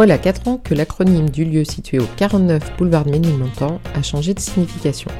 Voilà 0.00 0.16
4 0.16 0.48
ans 0.48 0.56
que 0.56 0.72
l'acronyme 0.72 1.28
du 1.28 1.44
lieu 1.44 1.62
situé 1.62 1.98
au 1.98 2.06
49 2.16 2.78
boulevard 2.78 3.04
de 3.04 3.10
Ménilmontant 3.10 3.82
a 3.94 4.00
changé 4.00 4.32
de 4.32 4.40
signification. 4.40 5.10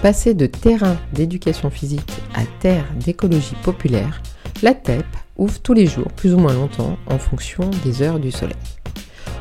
Passé 0.00 0.32
de 0.32 0.46
terrain 0.46 0.96
d'éducation 1.12 1.70
physique 1.70 2.12
à 2.36 2.42
terre 2.60 2.84
d'écologie 3.04 3.56
populaire, 3.64 4.22
la 4.62 4.74
TEP 4.74 5.04
ouvre 5.36 5.58
tous 5.58 5.72
les 5.72 5.86
jours, 5.86 6.06
plus 6.14 6.32
ou 6.34 6.38
moins 6.38 6.52
longtemps, 6.52 6.98
en 7.08 7.18
fonction 7.18 7.68
des 7.84 8.00
heures 8.00 8.20
du 8.20 8.30
soleil. 8.30 8.54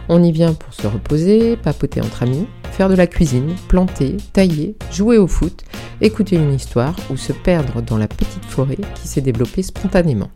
On 0.08 0.24
y 0.24 0.32
vient 0.32 0.56
pour 0.56 0.74
se 0.74 0.88
reposer, 0.88 1.56
papoter 1.56 2.02
entre 2.02 2.24
amis, 2.24 2.48
faire 2.72 2.90
de 2.90 2.96
la 2.96 3.06
cuisine, 3.06 3.54
planter, 3.68 4.18
tailler, 4.34 4.76
jouer 4.92 5.20
au 5.20 5.28
foot, 5.28 5.64
écouter 6.02 6.38
une 6.38 6.56
histoire 6.56 6.96
ou 7.12 7.18
se 7.18 7.34
perdre 7.34 7.84
dans 7.84 8.00
la 8.00 8.08
petite 8.08 8.46
forêt 8.46 8.80
qui 8.96 9.08
s'est 9.08 9.22
développée 9.22 9.62
spontanément 9.62 10.32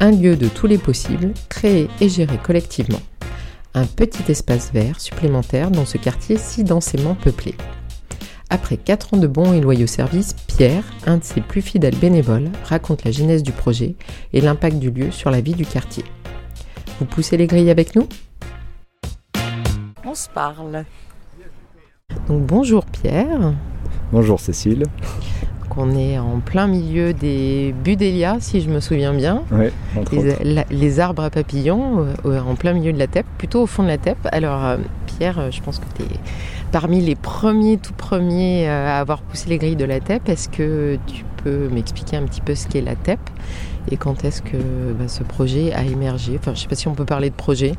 un 0.00 0.10
lieu 0.10 0.34
de 0.34 0.48
tous 0.48 0.66
les 0.66 0.78
possibles, 0.78 1.32
créé 1.50 1.88
et 2.00 2.08
géré 2.08 2.38
collectivement. 2.42 3.00
Un 3.74 3.84
petit 3.84 4.24
espace 4.32 4.72
vert 4.72 4.98
supplémentaire 4.98 5.70
dans 5.70 5.84
ce 5.84 5.98
quartier 5.98 6.38
si 6.38 6.64
densément 6.64 7.14
peuplé. 7.14 7.54
Après 8.48 8.78
4 8.78 9.14
ans 9.14 9.18
de 9.18 9.28
bons 9.28 9.52
et 9.52 9.60
loyaux 9.60 9.86
services, 9.86 10.34
Pierre, 10.48 10.82
un 11.06 11.18
de 11.18 11.24
ses 11.24 11.40
plus 11.40 11.62
fidèles 11.62 11.94
bénévoles, 11.94 12.50
raconte 12.64 13.04
la 13.04 13.12
genèse 13.12 13.42
du 13.42 13.52
projet 13.52 13.94
et 14.32 14.40
l'impact 14.40 14.78
du 14.78 14.90
lieu 14.90 15.10
sur 15.12 15.30
la 15.30 15.40
vie 15.40 15.54
du 15.54 15.64
quartier. 15.64 16.04
Vous 16.98 17.04
poussez 17.04 17.36
les 17.36 17.46
grilles 17.46 17.70
avec 17.70 17.94
nous? 17.94 18.08
On 20.04 20.14
se 20.14 20.28
parle. 20.28 20.84
Donc 22.26 22.44
bonjour 22.46 22.84
Pierre. 22.86 23.54
Bonjour 24.10 24.40
Cécile 24.40 24.84
qu'on 25.70 25.92
est 25.96 26.18
en 26.18 26.40
plein 26.44 26.66
milieu 26.66 27.14
des 27.14 27.74
budélias, 27.84 28.36
si 28.40 28.60
je 28.60 28.68
me 28.68 28.80
souviens 28.80 29.14
bien. 29.14 29.42
Oui, 29.52 29.68
les, 30.12 30.64
les, 30.68 31.00
arbres 31.00 31.22
à 31.22 31.30
papillons, 31.30 32.06
euh, 32.26 32.40
en 32.40 32.56
plein 32.56 32.74
milieu 32.74 32.92
de 32.92 32.98
la 32.98 33.06
TEP, 33.06 33.24
plutôt 33.38 33.62
au 33.62 33.66
fond 33.66 33.82
de 33.84 33.88
la 33.88 33.96
TEP. 33.96 34.18
Alors, 34.32 34.64
euh, 34.64 34.76
Pierre, 35.06 35.38
euh, 35.38 35.50
je 35.50 35.62
pense 35.62 35.78
que 35.78 35.84
tu 35.96 36.02
es 36.02 36.16
parmi 36.72 37.00
les 37.00 37.14
premiers, 37.14 37.78
tout 37.78 37.94
premiers 37.94 38.68
à 38.68 38.98
avoir 38.98 39.22
poussé 39.22 39.48
les 39.48 39.58
grilles 39.58 39.76
de 39.76 39.84
la 39.84 40.00
TEP. 40.00 40.28
Est-ce 40.28 40.48
que 40.48 40.98
tu 41.06 41.24
peux 41.42 41.68
m'expliquer 41.68 42.16
un 42.16 42.24
petit 42.24 42.42
peu 42.42 42.54
ce 42.54 42.68
qu'est 42.68 42.82
la 42.82 42.96
TEP 42.96 43.20
et 43.90 43.96
quand 43.96 44.24
est-ce 44.24 44.42
que 44.42 44.58
bah, 44.98 45.08
ce 45.08 45.22
projet 45.22 45.72
a 45.72 45.84
émergé? 45.84 46.36
Enfin, 46.38 46.52
je 46.52 46.58
ne 46.58 46.62
sais 46.62 46.68
pas 46.68 46.74
si 46.74 46.88
on 46.88 46.94
peut 46.94 47.04
parler 47.04 47.30
de 47.30 47.34
projet. 47.34 47.72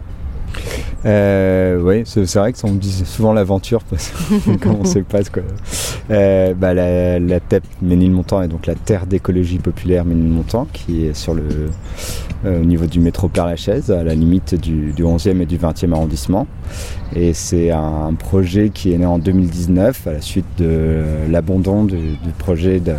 Euh, 1.05 1.81
oui, 1.81 2.03
c'est 2.05 2.39
vrai 2.39 2.53
que 2.53 2.59
ça, 2.59 2.67
on 2.67 2.73
dit 2.73 2.91
souvent 3.05 3.33
l'aventure 3.33 3.83
parce 3.83 4.11
comment 4.61 4.85
se 4.85 4.99
passe 4.99 5.29
quoi. 5.29 5.43
Euh, 6.11 6.53
bah, 6.53 6.73
la, 6.73 7.19
la, 7.19 7.39
TEP 7.39 7.63
Ménilmontant 7.81 8.41
est 8.41 8.47
donc 8.47 8.67
la 8.67 8.75
terre 8.75 9.07
d'écologie 9.07 9.57
populaire 9.57 10.05
Ménilmontant 10.05 10.67
qui 10.71 11.05
est 11.05 11.13
sur 11.13 11.33
le 11.33 11.43
euh, 12.43 12.59
au 12.59 12.65
niveau 12.65 12.87
du 12.87 12.99
métro 12.99 13.27
Père-Lachaise 13.27 13.91
à 13.91 14.03
la 14.03 14.15
limite 14.15 14.55
du, 14.55 14.93
du, 14.93 15.03
11e 15.03 15.41
et 15.41 15.45
du 15.45 15.59
20e 15.59 15.93
arrondissement. 15.93 16.47
Et 17.15 17.33
c'est 17.33 17.69
un, 17.69 18.15
projet 18.17 18.69
qui 18.69 18.93
est 18.93 18.97
né 18.97 19.05
en 19.05 19.19
2019 19.19 20.07
à 20.07 20.13
la 20.13 20.21
suite 20.21 20.45
de 20.57 21.03
l'abandon 21.29 21.83
du, 21.83 22.17
projet 22.39 22.79
de 22.79 22.93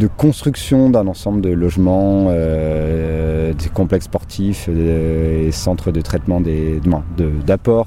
de 0.00 0.06
construction 0.06 0.88
d'un 0.88 1.06
ensemble 1.06 1.42
de 1.42 1.50
logements, 1.50 2.28
euh, 2.30 3.52
des 3.52 3.68
complexes 3.68 4.06
sportifs 4.06 4.66
euh, 4.68 5.46
et 5.46 5.52
centres 5.52 5.92
de 5.92 6.00
traitement 6.00 6.40
des 6.40 6.80
d'apport 7.46 7.86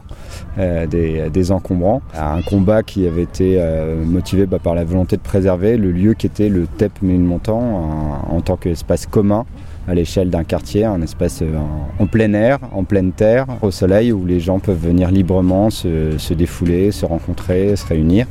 euh, 0.59 0.85
des, 0.85 1.51
encombrants. 1.51 2.01
Un 2.15 2.41
combat 2.43 2.83
qui 2.83 3.07
avait 3.07 3.23
été 3.23 3.59
motivé 4.05 4.45
bah, 4.45 4.59
par 4.59 4.75
la 4.75 4.85
volonté 4.85 5.17
de 5.17 5.21
préserver 5.21 5.75
le 5.75 5.91
lieu 5.91 6.13
qui 6.13 6.27
était 6.27 6.49
le 6.49 6.67
TEP 6.67 7.01
Ménilmontant 7.01 7.59
en, 7.59 8.35
en 8.35 8.41
tant 8.41 8.55
qu'espace 8.57 9.07
commun 9.07 9.45
à 9.87 9.93
l'échelle 9.93 10.29
d'un 10.29 10.43
quartier, 10.43 10.85
un 10.85 11.01
espace 11.01 11.41
euh, 11.41 11.57
en, 11.99 12.05
plein 12.07 12.33
air, 12.33 12.59
en 12.73 12.83
pleine 12.83 13.11
terre, 13.11 13.45
au 13.61 13.71
soleil, 13.71 14.11
où 14.11 14.25
les 14.25 14.39
gens 14.39 14.59
peuvent 14.59 14.79
venir 14.79 15.11
librement 15.11 15.69
se, 15.69 16.33
défouler, 16.33 16.91
se 16.91 17.05
rencontrer, 17.05 17.75
se 17.75 17.85
réunir. 17.85 18.27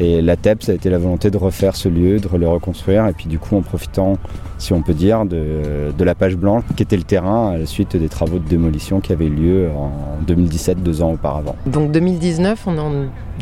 Et 0.00 0.22
la 0.22 0.36
TEP, 0.36 0.62
ça 0.62 0.72
a 0.72 0.74
été 0.74 0.90
la 0.90 0.98
volonté 0.98 1.30
de 1.30 1.36
refaire 1.36 1.76
ce 1.76 1.88
lieu, 1.88 2.18
de 2.18 2.28
le 2.36 2.48
reconstruire, 2.48 3.06
et 3.06 3.12
puis 3.12 3.26
du 3.26 3.38
coup 3.38 3.56
en 3.56 3.62
profitant, 3.62 4.18
si 4.58 4.72
on 4.72 4.82
peut 4.82 4.94
dire, 4.94 5.24
de, 5.24 5.92
la 5.98 6.14
page 6.14 6.36
blanche, 6.36 6.64
qui 6.76 6.82
était 6.82 6.96
le 6.96 7.02
terrain 7.02 7.50
à 7.50 7.58
la 7.58 7.66
suite 7.66 7.96
des 7.96 8.08
travaux 8.08 8.38
de 8.38 8.48
démolition 8.48 9.00
qui 9.00 9.12
avaient 9.12 9.28
lieu 9.28 9.68
en 9.76 9.90
2017, 10.26 10.82
deux 10.82 11.02
ans 11.02 11.12
auparavant. 11.12 11.56
Donc 11.66 11.92
2019, 11.92 12.66
on 12.66 12.76
est 12.76 12.80
en 12.80 12.92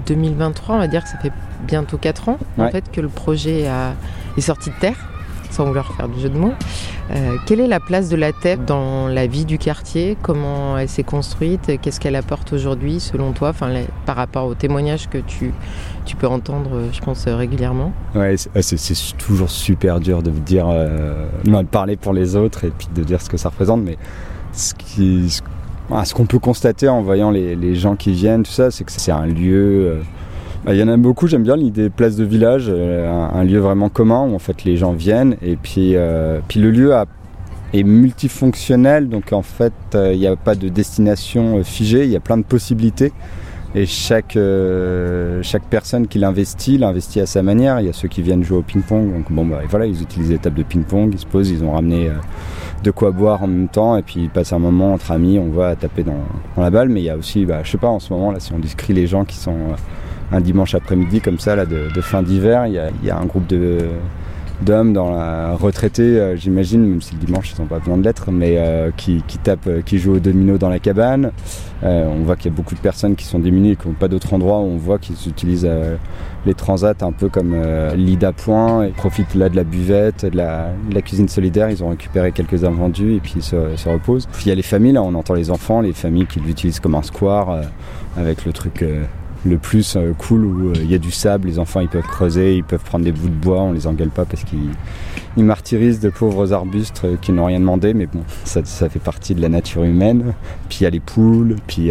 2023, 0.06 0.74
on 0.74 0.78
va 0.78 0.88
dire 0.88 1.04
que 1.04 1.08
ça 1.08 1.18
fait 1.18 1.32
bientôt 1.66 1.96
quatre 1.96 2.28
ans 2.28 2.38
en 2.58 2.68
fait 2.68 2.90
que 2.90 3.00
le 3.00 3.08
projet 3.08 3.64
est 4.36 4.40
sorti 4.40 4.70
de 4.70 4.74
terre 4.80 5.08
sans 5.50 5.64
vouloir 5.64 5.94
faire 5.94 6.08
du 6.08 6.20
jeu 6.20 6.28
de 6.28 6.38
mots. 6.38 6.52
Euh, 7.10 7.36
quelle 7.46 7.60
est 7.60 7.66
la 7.66 7.80
place 7.80 8.08
de 8.08 8.16
la 8.16 8.32
TEP 8.32 8.64
dans 8.64 9.08
la 9.08 9.26
vie 9.26 9.44
du 9.44 9.58
quartier? 9.58 10.16
Comment 10.22 10.76
elle 10.76 10.88
s'est 10.88 11.04
construite? 11.04 11.72
Qu'est-ce 11.80 12.00
qu'elle 12.00 12.16
apporte 12.16 12.52
aujourd'hui 12.52 12.98
selon 13.00 13.32
toi? 13.32 13.50
Enfin, 13.50 13.72
par 14.06 14.16
rapport 14.16 14.46
aux 14.46 14.54
témoignages 14.54 15.08
que 15.08 15.18
tu, 15.18 15.52
tu 16.04 16.16
peux 16.16 16.26
entendre, 16.26 16.82
je 16.92 17.00
pense, 17.00 17.26
régulièrement. 17.26 17.92
Ouais, 18.14 18.36
c'est 18.36 19.16
toujours 19.18 19.50
super 19.50 20.00
dur 20.00 20.22
de 20.22 20.30
dire, 20.30 20.66
euh, 20.68 21.28
de 21.44 21.62
parler 21.62 21.96
pour 21.96 22.12
les 22.12 22.34
autres 22.34 22.64
et 22.64 22.70
puis 22.76 22.88
de 22.94 23.04
dire 23.04 23.20
ce 23.22 23.30
que 23.30 23.36
ça 23.36 23.50
représente, 23.50 23.82
mais 23.82 23.96
ce 24.52 24.74
qui, 24.74 25.30
ce 25.30 26.14
qu'on 26.14 26.26
peut 26.26 26.38
constater 26.40 26.88
en 26.88 27.02
voyant 27.02 27.30
les, 27.30 27.54
les, 27.54 27.76
gens 27.76 27.94
qui 27.94 28.12
viennent, 28.12 28.42
tout 28.42 28.50
ça, 28.50 28.70
c'est 28.70 28.84
que 28.84 28.92
c'est 28.92 29.12
un 29.12 29.26
lieu... 29.26 30.00
Bah, 30.64 30.74
il 30.74 30.80
y 30.80 30.82
en 30.82 30.88
a 30.88 30.96
beaucoup, 30.96 31.28
j'aime 31.28 31.42
bien 31.42 31.56
l'idée 31.56 31.90
place 31.90 32.16
de 32.16 32.24
village, 32.24 32.66
euh, 32.68 33.08
un, 33.08 33.44
lieu 33.44 33.58
vraiment 33.58 33.88
commun 33.88 34.26
où 34.28 34.34
en 34.34 34.38
fait 34.38 34.64
les 34.64 34.76
gens 34.76 34.92
viennent 34.92 35.36
et 35.40 35.56
puis, 35.56 35.92
euh, 35.94 36.40
puis 36.48 36.60
le 36.60 36.70
lieu 36.70 36.92
est 37.72 37.82
multifonctionnel, 37.84 39.08
donc 39.08 39.32
en 39.32 39.42
fait 39.42 39.72
euh, 39.94 40.12
il 40.12 40.18
n'y 40.18 40.26
a 40.26 40.34
pas 40.34 40.54
de 40.54 40.68
destination 40.68 41.62
figée, 41.62 42.04
il 42.04 42.10
y 42.10 42.16
a 42.16 42.20
plein 42.20 42.36
de 42.36 42.44
possibilités. 42.44 43.12
Et 43.74 43.84
chaque, 43.84 44.38
chaque 45.42 45.64
personne 45.64 46.06
qui 46.06 46.18
l'investit, 46.18 46.78
l'investit 46.78 47.20
à 47.20 47.26
sa 47.26 47.42
manière. 47.42 47.78
Il 47.80 47.86
y 47.86 47.90
a 47.90 47.92
ceux 47.92 48.08
qui 48.08 48.22
viennent 48.22 48.42
jouer 48.42 48.58
au 48.58 48.62
ping-pong, 48.62 49.12
donc 49.12 49.30
bon 49.30 49.44
bah 49.44 49.60
voilà, 49.68 49.84
ils 49.84 50.00
utilisent 50.00 50.30
les 50.30 50.38
tables 50.38 50.56
de 50.56 50.62
ping-pong, 50.62 51.10
ils 51.12 51.18
se 51.18 51.26
posent, 51.26 51.50
ils 51.50 51.62
ont 51.62 51.72
ramené 51.72 52.10
de 52.82 52.90
quoi 52.90 53.10
boire 53.10 53.42
en 53.42 53.48
même 53.48 53.68
temps, 53.68 53.98
et 53.98 54.02
puis 54.02 54.20
ils 54.20 54.30
passent 54.30 54.54
un 54.54 54.58
moment 54.58 54.94
entre 54.94 55.10
amis, 55.10 55.38
on 55.38 55.50
va 55.50 55.76
taper 55.76 56.04
dans, 56.04 56.24
la 56.56 56.70
balle. 56.70 56.88
Mais 56.88 57.02
il 57.02 57.04
y 57.04 57.10
a 57.10 57.18
aussi, 57.18 57.44
bah, 57.44 57.60
je 57.64 57.72
sais 57.72 57.76
pas, 57.76 57.88
en 57.88 58.00
ce 58.00 58.14
moment 58.14 58.32
là, 58.32 58.40
si 58.40 58.50
on 58.54 58.58
discrit 58.58 58.94
les 58.94 59.06
gens 59.06 59.26
qui 59.26 59.36
sont 59.36 59.74
un 60.32 60.40
dimanche 60.40 60.74
après-midi 60.74 61.20
comme 61.20 61.38
ça, 61.38 61.56
là, 61.56 61.66
de, 61.66 62.00
fin 62.00 62.22
d'hiver. 62.22 62.66
Il 62.66 62.74
y 62.74 63.10
a, 63.10 63.18
un 63.18 63.26
groupe 63.26 63.46
d'hommes 64.62 64.92
dans 64.92 65.10
la 65.10 65.54
retraité, 65.54 66.02
euh, 66.02 66.36
j'imagine, 66.36 66.84
même 66.84 67.02
si 67.02 67.14
le 67.14 67.20
dimanche 67.20 67.52
ils 67.52 67.60
n'ont 67.60 67.66
pas 67.66 67.78
besoin 67.78 67.98
de 67.98 68.04
l'être, 68.04 68.30
mais 68.30 68.54
euh, 68.56 68.90
qui, 68.96 69.22
tapent, 69.42 69.66
euh, 69.66 69.82
qui 69.82 69.98
jouent 69.98 70.14
au 70.14 70.18
domino 70.18 70.56
dans 70.56 70.70
la 70.70 70.78
cabane. 70.78 71.32
on 71.82 72.22
voit 72.24 72.36
qu'il 72.36 72.50
y 72.50 72.54
a 72.54 72.56
beaucoup 72.56 72.74
de 72.74 72.80
personnes 72.80 73.16
qui 73.16 73.26
sont 73.26 73.38
démunies 73.38 73.72
et 73.72 73.76
qui 73.76 73.86
n'ont 73.86 73.94
pas 73.94 74.08
d'autre 74.08 74.32
endroit. 74.32 74.56
On 74.56 74.76
voit 74.76 74.98
qu'ils 74.98 75.16
utilisent 75.28 75.68
les 76.46 76.54
transats 76.54 76.94
un 77.02 77.12
peu 77.12 77.28
comme 77.28 77.54
lit 77.94 78.16
d'appoint 78.16 78.84
et 78.84 78.90
profitent 78.90 79.34
là 79.34 79.48
de 79.48 79.56
la 79.56 79.64
buvette, 79.64 80.24
de 80.24 80.36
la, 80.36 80.72
cuisine 81.02 81.28
solidaire. 81.28 81.70
Ils 81.70 81.84
ont 81.84 81.90
récupéré 81.90 82.32
quelques 82.32 82.64
invendus 82.64 83.16
et 83.16 83.20
puis 83.20 83.34
ils 83.36 83.42
se, 83.42 83.76
se, 83.76 83.88
reposent. 83.88 84.26
Il 84.44 84.48
y 84.48 84.52
a 84.52 84.54
les 84.54 84.62
familles, 84.62 84.92
là 84.92 85.02
on 85.02 85.14
entend 85.14 85.34
les 85.34 85.50
enfants, 85.50 85.80
les 85.82 85.92
familles 85.92 86.26
qui 86.26 86.40
l'utilisent 86.40 86.80
comme 86.80 86.94
un 86.94 87.02
square 87.02 87.60
avec 88.16 88.46
le 88.46 88.52
truc 88.52 88.82
le 89.46 89.58
plus 89.58 89.96
euh, 89.96 90.12
cool 90.18 90.44
où 90.44 90.68
euh, 90.68 90.72
il 90.76 90.90
y 90.90 90.94
a 90.94 90.98
du 90.98 91.10
sable, 91.10 91.48
les 91.48 91.58
enfants 91.58 91.80
ils 91.80 91.88
peuvent 91.88 92.02
creuser, 92.02 92.56
ils 92.56 92.64
peuvent 92.64 92.82
prendre 92.82 93.04
des 93.04 93.12
bouts 93.12 93.28
de 93.28 93.34
bois, 93.34 93.62
on 93.62 93.72
les 93.72 93.86
engueule 93.86 94.10
pas 94.10 94.24
parce 94.24 94.44
qu'ils 94.44 95.44
martyrisent 95.44 96.00
de 96.00 96.10
pauvres 96.10 96.52
arbustes 96.52 97.02
euh, 97.04 97.16
qui 97.20 97.32
n'ont 97.32 97.46
rien 97.46 97.60
demandé, 97.60 97.94
mais 97.94 98.06
bon, 98.06 98.22
ça, 98.44 98.62
fait 98.88 98.98
partie 98.98 99.34
de 99.34 99.40
la 99.40 99.48
nature 99.48 99.84
humaine. 99.84 100.34
Puis 100.68 100.78
il 100.80 100.84
y 100.84 100.86
a 100.86 100.90
les 100.90 101.00
poules, 101.00 101.56
puis 101.66 101.90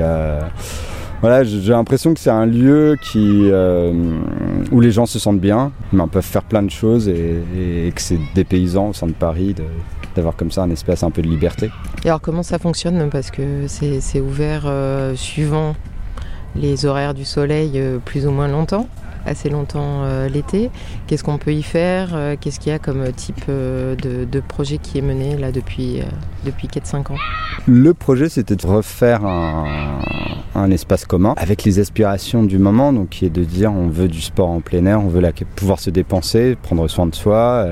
voilà, 1.22 1.44
j'ai 1.44 1.72
l'impression 1.72 2.14
que 2.14 2.20
c'est 2.20 2.30
un 2.30 2.46
lieu 2.46 2.98
où 4.72 4.82
les 4.82 4.92
gens 4.92 5.06
se 5.06 5.18
sentent 5.18 5.40
bien, 5.40 5.72
mais 5.92 6.04
peuvent 6.12 6.24
faire 6.24 6.44
plein 6.44 6.62
de 6.62 6.70
choses 6.70 7.08
et, 7.08 7.92
que 7.96 8.02
c'est 8.02 8.20
des 8.35 8.44
paysans 8.44 8.90
au 8.90 8.94
sein 8.94 9.08
de 9.08 9.14
Paris 9.14 9.56
d'avoir 10.16 10.35
comme 10.35 10.52
ça 10.52 10.64
un 10.64 10.70
espace 10.70 11.03
un 11.03 11.12
peu 11.12 11.22
de 11.22 11.28
liberté. 11.28 11.72
Et 12.03 12.09
alors 12.09 12.22
comment 12.22 12.44
ça 12.44 12.59
fonctionne? 12.59 13.09
Parce 13.09 13.32
que 13.32 13.66
c'est 13.68 14.22
ouvert 14.22 14.72
suivant 15.16 15.76
les 16.55 16.85
horaires 16.85 17.13
du 17.13 17.25
soleil 17.25 17.72
euh, 17.75 17.99
plus 17.99 18.25
ou 18.25 18.31
moins 18.31 18.47
longtemps, 18.47 18.87
assez 19.26 19.50
longtemps 19.50 20.04
euh, 20.04 20.30
l'été. 20.30 20.70
Qu'est-ce 21.08 21.24
qu'on 21.24 21.38
peut 21.38 21.54
y 21.54 21.64
faire 21.64 22.10
euh, 22.14 22.36
Qu'est-ce 22.40 22.60
qu'il 22.60 22.72
y 22.72 22.76
a 22.76 22.80
comme 22.80 23.12
type 23.12 23.46
de, 23.48 24.40
projet 24.48 24.78
qui 24.78 24.98
est 24.98 25.02
mené 25.02 25.38
là 25.38 25.52
depuis, 25.52 26.02
depuis 26.46 26.68
4-5 26.68 27.14
ans? 27.14 27.18
Le 27.68 27.94
projet 27.94 28.30
c'était 28.30 28.56
de 28.56 28.68
refaire 28.68 29.26
un, 29.26 30.72
espace 30.72 31.06
commun 31.06 31.34
avec 31.38 31.64
les 31.64 31.80
aspirations 31.80 32.44
du 32.44 32.58
moment, 32.58 32.92
donc 32.94 33.10
qui 33.10 33.26
est 33.26 33.30
de 33.30 33.44
dire 33.44 33.72
on 33.72 33.88
veut 33.88 34.08
du 34.08 34.22
sport 34.22 34.50
en 34.50 34.62
plein 34.62 34.86
air, 34.86 35.02
on 35.02 35.08
veut 35.08 35.22
pouvoir 35.56 35.80
se 35.80 35.90
dépenser, 35.90 36.58
prendre 36.62 36.88
soin 36.88 37.06
de 37.08 37.16
soi, 37.16 37.68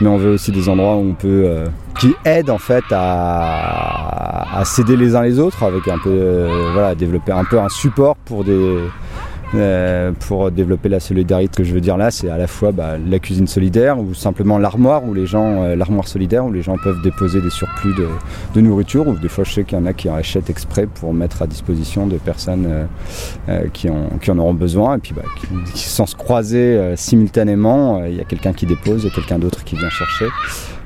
mais 0.00 0.08
on 0.08 0.16
veut 0.16 0.32
aussi 0.32 0.50
des 0.52 0.68
endroits 0.68 0.96
où 0.96 1.10
on 1.10 1.14
peut 1.14 1.64
qui 1.98 2.14
aident 2.24 2.50
en 2.50 2.58
fait 2.58 2.84
à, 2.90 4.62
s'aider 4.64 4.96
les 4.96 5.14
uns 5.14 5.22
les 5.22 5.38
autres 5.38 5.62
avec 5.62 5.88
un 5.88 5.98
peu 5.98 6.48
voilà 6.72 6.94
développer 6.94 7.32
un 7.32 7.44
peu 7.44 7.58
un 7.58 7.68
support 7.68 8.16
pour 8.16 8.44
des 8.44 8.78
Euh, 9.54 10.12
pour 10.18 10.50
développer 10.50 10.88
la 10.88 11.00
solidarité, 11.00 11.52
ce 11.52 11.58
que 11.58 11.64
je 11.64 11.74
veux 11.74 11.80
dire 11.80 11.98
là, 11.98 12.10
c'est 12.10 12.30
à 12.30 12.38
la 12.38 12.46
fois 12.46 12.72
bah, 12.72 12.96
la 12.98 13.18
cuisine 13.18 13.46
solidaire 13.46 13.98
ou 13.98 14.14
simplement 14.14 14.58
l'armoire 14.58 15.04
où 15.04 15.12
les 15.12 15.26
gens, 15.26 15.62
euh, 15.62 15.76
l'armoire 15.76 16.08
solidaire 16.08 16.46
où 16.46 16.52
les 16.52 16.62
gens 16.62 16.76
peuvent 16.82 17.02
déposer 17.02 17.42
des 17.42 17.50
surplus 17.50 17.94
de, 17.94 18.06
de 18.54 18.60
nourriture. 18.60 19.06
Ou 19.08 19.16
des 19.16 19.28
fois, 19.28 19.44
je 19.44 19.52
sais 19.52 19.64
qu'il 19.64 19.76
y 19.76 19.80
en 19.80 19.84
a 19.84 19.92
qui 19.92 20.08
en 20.08 20.14
achètent 20.14 20.48
exprès 20.48 20.86
pour 20.86 21.12
mettre 21.12 21.42
à 21.42 21.46
disposition 21.46 22.06
de 22.06 22.16
personnes 22.16 22.66
euh, 22.66 22.84
euh, 23.50 23.68
qui, 23.72 23.88
qui 24.22 24.30
en 24.30 24.38
auront 24.38 24.54
besoin. 24.54 24.96
Et 24.96 25.00
puis, 25.00 25.12
bah, 25.14 25.22
qui, 25.74 25.88
sans 25.88 26.06
se 26.06 26.16
croiser 26.16 26.94
simultanément, 26.96 28.04
il 28.04 28.14
y 28.14 28.20
a 28.20 28.24
quelqu'un 28.24 28.52
qui 28.52 28.66
dépose 28.66 29.04
et 29.04 29.10
quelqu'un 29.10 29.38
d'autre 29.38 29.64
qui 29.64 29.76
vient 29.76 29.90
chercher. 29.90 30.26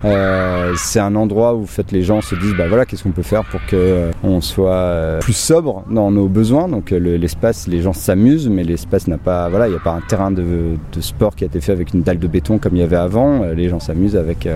Euh, 0.05 0.75
c'est 0.77 1.01
un 1.01 1.15
endroit 1.17 1.55
où 1.55 1.67
les 1.91 2.03
gens 2.03 2.21
se 2.21 2.35
disent 2.35 2.55
bah 2.57 2.69
voilà 2.69 2.85
qu'est-ce 2.85 3.03
qu'on 3.03 3.13
peut 3.13 3.23
faire 3.23 3.45
pour 3.45 3.61
que 3.67 3.77
euh, 3.77 4.11
on 4.23 4.41
soit 4.41 4.71
euh, 4.71 5.19
plus 5.21 5.37
sobre 5.37 5.85
dans 5.91 6.11
nos 6.11 6.29
besoins. 6.29 6.69
Donc 6.69 6.91
le- 6.91 7.17
l'espace 7.17 7.67
les 7.67 7.81
gens 7.81 7.93
s'amusent 7.93 8.49
mais 8.49 8.63
l'espace 8.63 9.09
n'a 9.09 9.19
pas 9.19 9.49
voilà 9.49 9.69
il 9.69 9.71
n'y 9.71 9.77
a 9.77 9.81
pas 9.81 9.93
un 9.93 10.03
terrain 10.03 10.31
de, 10.31 10.77
sport 11.01 11.35
qui 11.35 11.45
a 11.45 11.47
été 11.47 11.61
fait 11.61 11.73
avec 11.73 11.95
une 11.95 12.03
dalle 12.03 12.19
de 12.19 12.27
béton 12.27 12.59
comme 12.59 12.77
il 12.77 12.81
y 12.81 12.83
avait 12.83 12.97
avant. 12.97 13.43
Les 13.45 13.69
gens 13.69 13.81
s'amusent 13.81 14.17
avec 14.17 14.49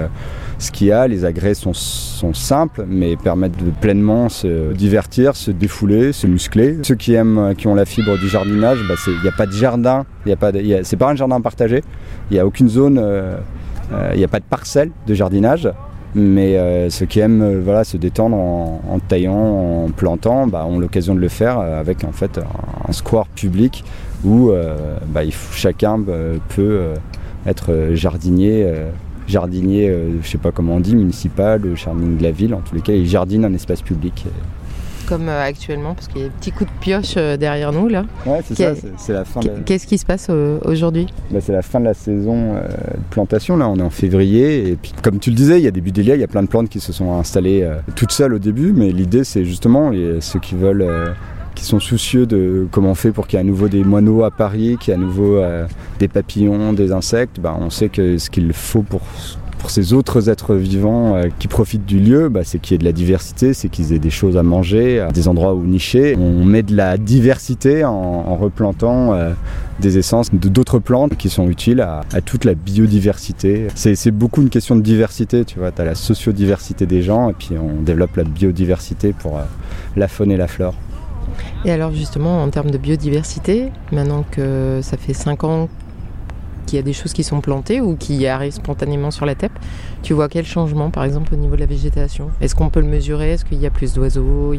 ce 0.58 0.70
qu'il 0.70 0.88
y 0.88 0.92
a. 0.92 1.08
Les 1.08 1.24
agrès 1.24 1.54
sont, 1.54 1.72
sont 1.74 2.34
simples 2.34 2.84
mais 2.86 3.16
permettent 3.16 3.62
de 3.64 3.70
pleinement 3.70 4.28
se 4.28 4.72
divertir 4.72 5.36
se 5.36 5.50
défouler 5.50 6.12
se 6.12 6.26
muscler. 6.26 6.78
Ceux 6.82 6.96
qui 6.96 7.14
aiment 7.14 7.54
qui 7.56 7.66
ont 7.66 7.74
la 7.74 7.86
fibre 7.86 8.18
du 8.18 8.28
jardinage 8.28 8.78
bah, 8.88 8.94
il 9.06 9.22
n'y 9.22 9.28
a 9.28 9.32
pas 9.32 9.46
de 9.46 9.52
jardin 9.52 10.04
il 10.26 10.30
y 10.30 10.32
a 10.32 10.36
pas 10.36 10.52
c'est 10.82 10.96
pas 10.96 11.10
un 11.10 11.16
jardin 11.16 11.40
partagé. 11.40 11.82
Il 12.30 12.34
n'y 12.34 12.40
a 12.40 12.46
aucune 12.46 12.68
zone 12.68 13.00
il 14.12 14.18
n'y 14.18 14.24
a 14.24 14.28
pas 14.28 14.40
de 14.40 14.44
parcelle 14.44 14.90
de 15.06 15.14
jardinage, 15.14 15.68
mais 16.14 16.56
euh, 16.56 16.90
ceux 16.90 17.06
qui 17.06 17.20
aiment 17.20 17.42
euh, 17.42 17.60
voilà, 17.62 17.84
se 17.84 17.96
détendre 17.96 18.36
en, 18.36 18.98
taillant, 19.08 19.84
en 19.84 19.90
plantant, 19.90 20.46
bah, 20.46 20.66
ont 20.66 20.78
l'occasion 20.78 21.14
de 21.14 21.20
le 21.20 21.28
faire 21.28 21.58
euh, 21.58 21.78
avec 21.80 22.04
en 22.04 22.12
fait 22.12 22.38
un, 22.88 22.92
square 22.92 23.26
public 23.28 23.84
où 24.24 24.50
euh, 24.50 24.98
bah, 25.08 25.20
chacun 25.52 26.00
euh, 26.08 26.38
peut 26.48 26.62
euh, 26.62 26.94
être 27.46 27.72
euh, 27.72 27.94
jardinier. 27.94 28.64
euh, 28.64 28.90
jardinier, 29.28 29.88
euh, 29.88 30.20
je 30.22 30.28
sais 30.28 30.38
pas 30.38 30.50
comment 30.50 30.74
on 30.74 30.80
dit, 30.80 30.96
municipal 30.96 31.62
jardinier 31.76 32.18
de 32.18 32.22
la 32.24 32.32
ville, 32.32 32.52
en 32.52 32.60
tous 32.60 32.74
les 32.74 32.80
cas, 32.80 32.92
il 32.92 33.06
jardine 33.06 33.44
un 33.44 33.54
espace 33.54 33.80
public. 33.80 34.26
Comme 35.10 35.28
euh, 35.28 35.42
actuellement, 35.44 35.92
parce 35.94 36.08
qu'il 36.08 36.22
y 36.22 36.24
a 36.24 36.28
des 36.28 36.34
petits 36.34 36.52
coups 36.52 36.70
de 36.70 36.78
pioche 36.80 37.14
euh, 37.18 37.36
derrière 37.36 37.72
nous 37.72 37.88
là. 37.88 38.04
Ouais, 38.24 38.40
c'est 38.44 38.54
ça, 38.54 38.72
c'est- 38.96 39.12
la 39.12 39.24
fin 39.26 39.40
de 39.40 39.48
la- 39.48 39.54
Qu'est-ce 39.66 39.86
qui 39.86 39.98
se 39.98 40.06
passe 40.06 40.30
aujourd'hui? 40.64 41.06
Bah, 41.30 41.40
c'est 41.42 41.52
la 41.52 41.60
fin 41.62 41.80
de 41.80 41.84
la 41.86 41.94
saison 41.94 42.54
euh, 42.54 42.62
de 42.68 43.02
plantation, 43.10 43.56
là 43.56 43.68
on 43.68 43.76
est 43.76 43.82
en 43.82 43.90
février 43.90 44.68
et 44.68 44.76
puis 44.76 44.92
comme 45.02 45.18
tu 45.18 45.30
le 45.30 45.36
disais, 45.36 45.58
il 45.58 45.64
y 45.64 45.68
a 45.68 45.70
des 45.72 45.80
budélias, 45.80 46.14
il 46.14 46.20
y 46.20 46.24
a 46.24 46.28
plein 46.28 46.42
de 46.42 46.48
plantes 46.48 46.68
qui 46.68 46.80
se 46.80 46.92
sont 46.92 47.12
installées 47.18 47.62
euh, 47.62 47.74
toutes 47.96 48.12
seules 48.12 48.34
au 48.34 48.38
début, 48.38 48.72
mais 48.72 48.90
l'idée 48.92 49.24
c'est 49.24 49.44
justement 49.44 49.90
les- 49.90 50.20
ceux 50.20 50.38
qui 50.38 50.54
veulent, 50.54 50.82
euh, 50.82 51.08
qui 51.56 51.64
sont 51.64 51.80
soucieux 51.80 52.24
de 52.26 52.68
comment 52.70 52.90
on 52.92 52.94
fait 52.94 53.10
pour 53.10 53.26
qu'il 53.26 53.36
y 53.36 53.42
ait 53.42 53.44
à 53.44 53.46
nouveau 53.46 53.68
des 53.68 53.82
moineaux 53.84 54.22
à 54.22 54.30
Paris, 54.30 54.76
qu'il 54.80 54.92
y 54.92 54.96
ait 54.96 54.98
à 54.98 55.02
nouveau 55.02 55.36
euh, 55.38 55.66
des 55.98 56.06
papillons, 56.08 56.72
des 56.72 56.92
insectes, 56.92 57.40
bah, 57.40 57.56
on 57.60 57.68
sait 57.70 57.88
que 57.88 58.16
ce 58.16 58.30
qu'il 58.30 58.52
faut 58.52 58.82
pour 58.82 59.00
pour 59.60 59.70
ces 59.70 59.92
autres 59.92 60.30
êtres 60.30 60.54
vivants 60.54 61.14
euh, 61.14 61.28
qui 61.38 61.46
profitent 61.46 61.84
du 61.84 62.00
lieu, 62.00 62.30
bah, 62.30 62.40
c'est 62.44 62.58
qu'il 62.58 62.72
y 62.72 62.74
ait 62.76 62.78
de 62.78 62.84
la 62.84 62.92
diversité, 62.92 63.52
c'est 63.52 63.68
qu'ils 63.68 63.92
aient 63.92 63.98
des 63.98 64.10
choses 64.10 64.38
à 64.38 64.42
manger, 64.42 64.98
euh, 64.98 65.10
des 65.10 65.28
endroits 65.28 65.54
où 65.54 65.62
nicher. 65.64 66.16
On 66.18 66.44
met 66.44 66.62
de 66.62 66.74
la 66.74 66.96
diversité 66.96 67.84
en, 67.84 68.34
replantant 68.36 69.12
euh, 69.12 69.32
des 69.78 69.98
essences 69.98 70.30
d'autres 70.32 70.78
plantes 70.78 71.16
qui 71.16 71.28
sont 71.28 71.48
utiles 71.48 71.82
à, 71.82 72.02
toute 72.24 72.44
la 72.44 72.54
biodiversité. 72.54 73.66
C'est 73.74 74.10
beaucoup 74.10 74.40
une 74.40 74.48
question 74.48 74.76
de 74.76 74.80
diversité, 74.80 75.44
tu 75.44 75.58
vois. 75.58 75.72
Tu 75.72 75.82
as 75.82 75.84
la 75.84 75.94
sociodiversité 75.94 76.86
des 76.86 77.02
gens 77.02 77.28
et 77.28 77.34
puis 77.34 77.50
on 77.58 77.82
développe 77.82 78.16
la 78.16 78.24
biodiversité 78.24 79.12
pour 79.12 79.38
la 79.96 80.08
faune 80.08 80.32
et 80.32 80.36
la 80.36 80.48
flore. 80.48 80.74
Et 81.64 81.70
alors 81.70 81.92
justement, 81.92 82.42
en 82.42 82.48
termes 82.48 82.70
de 82.70 82.78
biodiversité, 82.78 83.70
maintenant 83.92 84.24
que 84.30 84.80
ça 84.82 84.96
fait 84.96 85.12
5 85.12 85.44
ans 85.44 85.68
qu'il 86.66 86.76
y 86.76 86.78
a 86.78 86.82
des 86.82 86.92
choses 86.92 87.12
qui 87.12 87.22
sont 87.24 87.40
plantées 87.40 87.80
ou 87.80 87.96
qui 87.96 88.26
arrivent 88.26 88.52
spontanément 88.52 89.10
sur 89.10 89.26
la 89.26 89.34
TEP, 89.34 89.52
tu 90.02 90.14
vois 90.14 90.28
quel 90.28 90.44
changement 90.46 90.90
par 90.90 91.04
exemple 91.04 91.34
au 91.34 91.36
niveau 91.36 91.54
de 91.56 91.60
la 91.60 91.66
végétation? 91.66 92.28
Est-ce 92.40 92.54
qu'on 92.54 92.70
peut 92.70 92.80
le 92.80 92.86
mesurer? 92.86 93.32
Est-ce 93.32 93.44
qu'il 93.44 93.60
y 93.60 93.66
a 93.66 93.70
plus 93.70 93.92
d'oiseaux? 93.94 94.54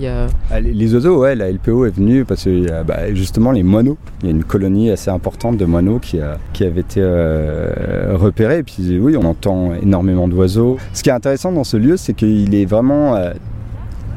Ah, 0.51 0.59
les, 0.59 0.93
oiseaux, 0.93 1.19
ouais, 1.21 1.35
la 1.35 1.51
LPO 1.51 1.85
est 1.85 1.95
venue 1.95 2.25
parce 2.25 2.43
que 2.43 2.69
euh, 2.71 2.83
bah, 2.83 3.13
justement 3.13 3.51
les 3.51 3.63
moineaux, 3.63 3.97
il 4.21 4.25
y 4.29 4.31
a 4.31 4.35
une 4.35 4.43
colonie 4.43 4.91
assez 4.91 5.09
importante 5.09 5.57
de 5.57 5.65
moineaux 5.65 5.99
qui, 5.99 6.19
a- 6.19 6.37
avait 6.59 6.81
été 6.81 7.01
euh, 7.03 8.15
repérée. 8.17 8.59
Et 8.59 8.63
puis 8.63 8.99
oui, 8.99 9.15
on 9.17 9.23
entend 9.25 9.73
énormément 9.73 10.27
d'oiseaux. 10.27 10.77
Ce 10.93 11.01
qui 11.03 11.09
est 11.09 11.13
intéressant 11.13 11.51
dans 11.51 11.63
ce 11.63 11.77
lieu, 11.77 11.97
c'est 11.97 12.13
qu'il 12.13 12.53
est 12.53 12.65
vraiment 12.65 13.15
euh, 13.15 13.33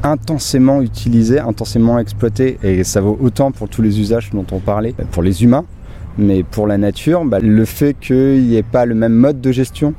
intensément 0.03 0.81
utilisé, 0.81 1.39
intensément 1.39 1.97
exploité. 1.99 2.57
Et 2.63 2.83
ça 2.83 3.01
vaut 3.01 3.17
autant 3.21 3.51
pour 3.51 3.67
tous 3.69 3.81
les 3.81 3.99
usages 3.99 4.29
dont 4.33 4.45
on 4.51 4.59
parlait, 4.59 4.93
pour 5.11 5.23
les 5.23 5.43
humains, 5.43 5.65
mais 6.17 6.43
pour 6.43 6.67
la 6.67 6.77
nature, 6.77 7.25
bah, 7.25 7.39
le 7.39 7.65
fait 7.65 7.93
qu'il 7.93 8.43
n'y 8.43 8.55
ait 8.55 8.63
pas 8.63 8.85
le 8.85 8.95
même 8.95 9.13
mode 9.13 9.41
de 9.41 9.51
gestion 9.51 9.93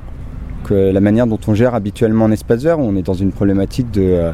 que 0.64 0.74
la 0.74 1.00
manière 1.00 1.26
dont 1.26 1.38
on 1.46 1.54
gère 1.54 1.74
habituellement 1.74 2.24
un 2.24 2.32
espace 2.32 2.62
vert, 2.62 2.78
on 2.78 2.96
est 2.96 3.02
dans 3.02 3.14
une 3.14 3.32
problématique 3.32 3.90
de... 3.92 4.30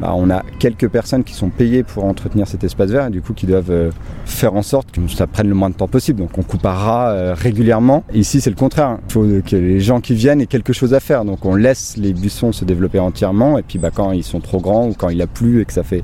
bah, 0.00 0.12
on 0.14 0.30
a 0.30 0.42
quelques 0.58 0.88
personnes 0.88 1.24
qui 1.24 1.34
sont 1.34 1.50
payées 1.50 1.82
pour 1.82 2.04
entretenir 2.04 2.48
cet 2.48 2.64
espace 2.64 2.90
vert 2.90 3.06
et 3.06 3.10
du 3.10 3.22
coup 3.22 3.32
qui 3.32 3.46
doivent 3.46 3.70
euh, 3.70 3.90
faire 4.24 4.54
en 4.54 4.62
sorte 4.62 4.90
que 4.90 5.06
ça 5.08 5.26
prenne 5.26 5.48
le 5.48 5.54
moins 5.54 5.70
de 5.70 5.74
temps 5.74 5.88
possible. 5.88 6.20
Donc 6.20 6.36
on 6.36 6.42
coupe 6.42 6.64
ras 6.64 7.10
euh, 7.10 7.34
régulièrement. 7.34 8.04
Ici 8.12 8.40
c'est 8.40 8.50
le 8.50 8.56
contraire. 8.56 8.98
Il 9.08 9.12
faut 9.12 9.22
que 9.22 9.56
les 9.56 9.80
gens 9.80 10.00
qui 10.00 10.14
viennent 10.14 10.40
aient 10.40 10.46
quelque 10.46 10.72
chose 10.72 10.94
à 10.94 11.00
faire. 11.00 11.24
Donc 11.24 11.44
on 11.44 11.54
laisse 11.54 11.96
les 11.96 12.12
buissons 12.12 12.52
se 12.52 12.64
développer 12.64 12.98
entièrement 12.98 13.58
et 13.58 13.62
puis 13.62 13.78
bah, 13.78 13.90
quand 13.94 14.12
ils 14.12 14.24
sont 14.24 14.40
trop 14.40 14.60
grands 14.60 14.88
ou 14.88 14.94
quand 14.94 15.10
il 15.10 15.22
a 15.22 15.26
plu 15.26 15.60
et 15.60 15.64
que 15.64 15.72
ça 15.72 15.82
fait 15.82 16.02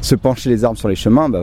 se 0.00 0.14
pencher 0.14 0.50
les 0.50 0.64
arbres 0.64 0.78
sur 0.78 0.88
les 0.88 0.96
chemins, 0.96 1.28
bah 1.28 1.40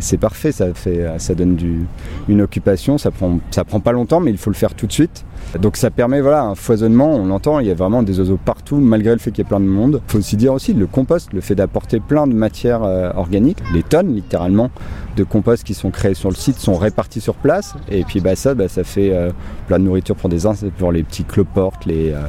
c'est 0.00 0.18
parfait. 0.18 0.52
Ça 0.52 1.34
donne 1.34 1.86
une 2.28 2.40
occupation. 2.40 2.98
Ça 2.98 3.10
ça 3.50 3.64
prend 3.64 3.80
pas 3.80 3.92
longtemps, 3.92 4.20
mais 4.20 4.30
il 4.30 4.38
faut 4.38 4.50
le 4.50 4.56
faire 4.56 4.74
tout 4.74 4.86
de 4.86 4.92
suite. 4.92 5.24
Donc 5.60 5.76
ça 5.76 5.90
permet 5.90 6.20
voilà 6.22 6.42
un 6.44 6.54
foisonnement, 6.54 7.14
on 7.14 7.26
l'entend, 7.26 7.58
il 7.60 7.66
y 7.66 7.70
a 7.70 7.74
vraiment 7.74 8.02
des 8.02 8.18
oiseaux 8.18 8.38
partout 8.42 8.76
malgré 8.76 9.12
le 9.12 9.18
fait 9.18 9.30
qu'il 9.32 9.44
y 9.44 9.46
ait 9.46 9.48
plein 9.48 9.60
de 9.60 9.66
monde. 9.66 10.00
Il 10.08 10.12
faut 10.12 10.18
aussi 10.18 10.36
dire 10.36 10.52
aussi 10.54 10.72
le 10.72 10.86
compost, 10.86 11.32
le 11.32 11.40
fait 11.42 11.54
d'apporter 11.54 12.00
plein 12.00 12.26
de 12.26 12.32
matières 12.32 12.82
euh, 12.84 13.10
organiques, 13.16 13.58
les 13.74 13.82
tonnes 13.82 14.14
littéralement 14.14 14.70
de 15.16 15.24
compost 15.24 15.62
qui 15.64 15.74
sont 15.74 15.90
créés 15.90 16.14
sur 16.14 16.30
le 16.30 16.34
site 16.34 16.56
sont 16.58 16.74
répartis 16.76 17.20
sur 17.20 17.34
place 17.34 17.74
et 17.90 18.02
puis 18.04 18.20
bah 18.20 18.34
ça 18.34 18.54
bah, 18.54 18.66
ça 18.68 18.82
fait 18.82 19.10
euh, 19.12 19.30
plein 19.66 19.78
de 19.78 19.84
nourriture 19.84 20.16
pour 20.16 20.30
des 20.30 20.46
insectes, 20.46 20.72
pour 20.78 20.90
les 20.90 21.02
petits 21.02 21.24
cloportes, 21.24 21.84
les, 21.84 22.12
euh, 22.12 22.20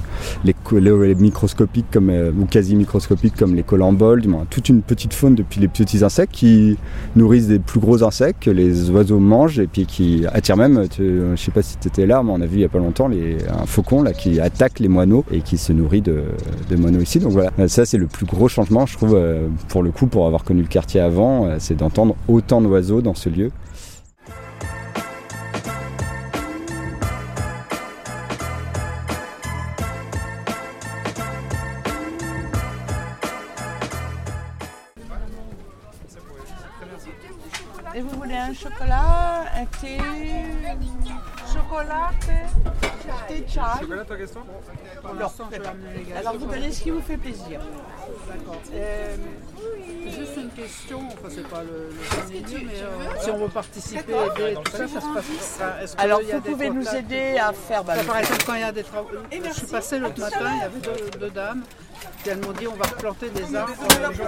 les, 0.44 0.54
co- 0.54 0.80
les- 0.80 1.08
les 1.08 1.16
microscopiques 1.16 1.86
comme 1.92 2.10
ou 2.10 2.46
quasi 2.46 2.76
microscopiques 2.76 3.36
comme 3.38 3.56
les 3.56 3.64
colamboles, 3.64 4.22
toute 4.50 4.68
une 4.68 4.82
petite 4.82 5.14
faune 5.14 5.36
depuis 5.36 5.62
les 5.62 5.68
petits 5.70 6.04
insectes 6.04 6.34
qui 6.34 6.78
nourrissent 7.16 7.48
des 7.48 7.60
plus 7.60 7.80
gros 7.80 8.04
insectes 8.04 8.44
que 8.44 8.52
les 8.52 8.90
oiseaux 8.90 9.20
mangent 9.20 9.60
et 9.60 9.68
puis 9.68 9.86
qui 9.86 10.26
attirent 10.34 10.58
même, 10.58 10.88
tu- 10.90 11.22
je 11.36 11.42
sais 11.42 11.52
pas 11.52 11.62
si 11.62 11.78
tu 11.78 11.88
étais 11.88 12.06
là, 12.06 12.22
mais 12.24 12.32
on 12.34 12.42
a 12.42 12.46
vu 12.46 12.58
il 12.58 12.62
y 12.62 12.66
a 12.66 12.70
pas 12.70 12.80
longtemps 12.80 13.03
un 13.08 13.66
faucon 13.66 14.02
là 14.04 14.14
qui 14.14 14.40
attaque 14.40 14.80
les 14.80 14.88
moineaux 14.88 15.26
et 15.32 15.42
qui 15.42 15.58
se 15.58 15.74
nourrit 15.74 16.02
de, 16.02 16.24
de 16.70 16.76
moineaux 16.76 17.02
ici. 17.02 17.20
Donc 17.20 17.32
voilà, 17.32 17.52
ça 17.68 17.86
c'est 17.86 17.98
le 17.98 18.08
plus 18.08 18.26
gros 18.26 18.48
changement 18.48 18.74
je 18.86 18.98
trouve 18.98 19.16
euh, 19.16 19.48
pour 19.70 19.84
le 19.84 19.92
coup 19.92 20.08
pour 20.08 20.26
avoir 20.26 20.44
connu 20.44 20.62
le 20.62 20.68
quartier 20.68 21.00
avant, 21.00 21.46
euh, 21.46 21.56
c'est 21.60 21.76
d'entendre 21.76 22.16
autant 22.28 22.62
d'oiseaux 22.62 23.02
dans 23.02 23.14
ce 23.14 23.30
lieu. 23.30 23.52
Et 37.96 38.02
vous 38.02 38.10
voulez 38.18 38.34
un 38.34 38.54
chocolat, 38.54 39.44
un 39.56 39.66
thé 39.80 40.00
Chocolat, 41.74 42.12
thé 42.20 42.34
Thé 43.28 43.46
chai 43.48 43.60
Chocolat, 43.82 44.06
ta 44.06 44.16
question. 44.16 44.42
Alors 46.16 46.38
vous 46.38 46.46
donnez 46.46 46.72
ce 46.72 46.84
qui 46.84 46.92
vous 46.92 47.02
fait 47.02 47.18
plaisir. 47.18 47.62
D'accord. 48.28 48.62
Euh, 48.74 49.16
Juste 50.06 50.38
une 50.38 50.50
question, 50.50 51.00
enfin 51.08 51.30
c'est 51.30 51.48
pas 51.48 51.64
le, 51.64 51.90
le 51.90 52.66
mais 52.66 52.82
euh, 52.82 53.20
si 53.20 53.32
on 53.32 53.38
veut 53.38 53.48
participer, 53.48 54.12
aider, 54.14 54.58
tout 54.64 54.72
ça, 54.72 54.88
ça 54.88 55.02
se 55.02 55.14
passe. 55.14 55.26
enfin, 55.56 56.04
alors 56.04 56.22
vous 56.22 56.42
pouvez 56.42 56.70
nous 56.70 56.88
aider 56.96 57.38
à 57.40 57.52
faire... 57.54 57.84
bah, 57.84 57.96
par 58.06 58.18
exemple, 58.18 58.44
quand 58.46 58.54
il 58.54 58.62
y 58.62 58.64
a 58.64 58.72
des 58.72 58.84
travaux, 58.84 59.10
je 59.32 59.50
suis 59.52 59.68
passée 59.68 59.98
l'autre 59.98 60.20
matin, 60.20 60.52
il 60.54 60.60
y 60.60 60.64
avait 60.64 60.80
deux, 60.80 61.20
deux 61.20 61.30
dames 61.32 61.64
qui 62.24 62.30
elles 62.30 62.40
m'ont 62.40 62.52
dit 62.52 62.68
on 62.68 62.76
va 62.76 62.86
replanter 62.86 63.30
des 63.30 63.56
arbres. 63.56 63.74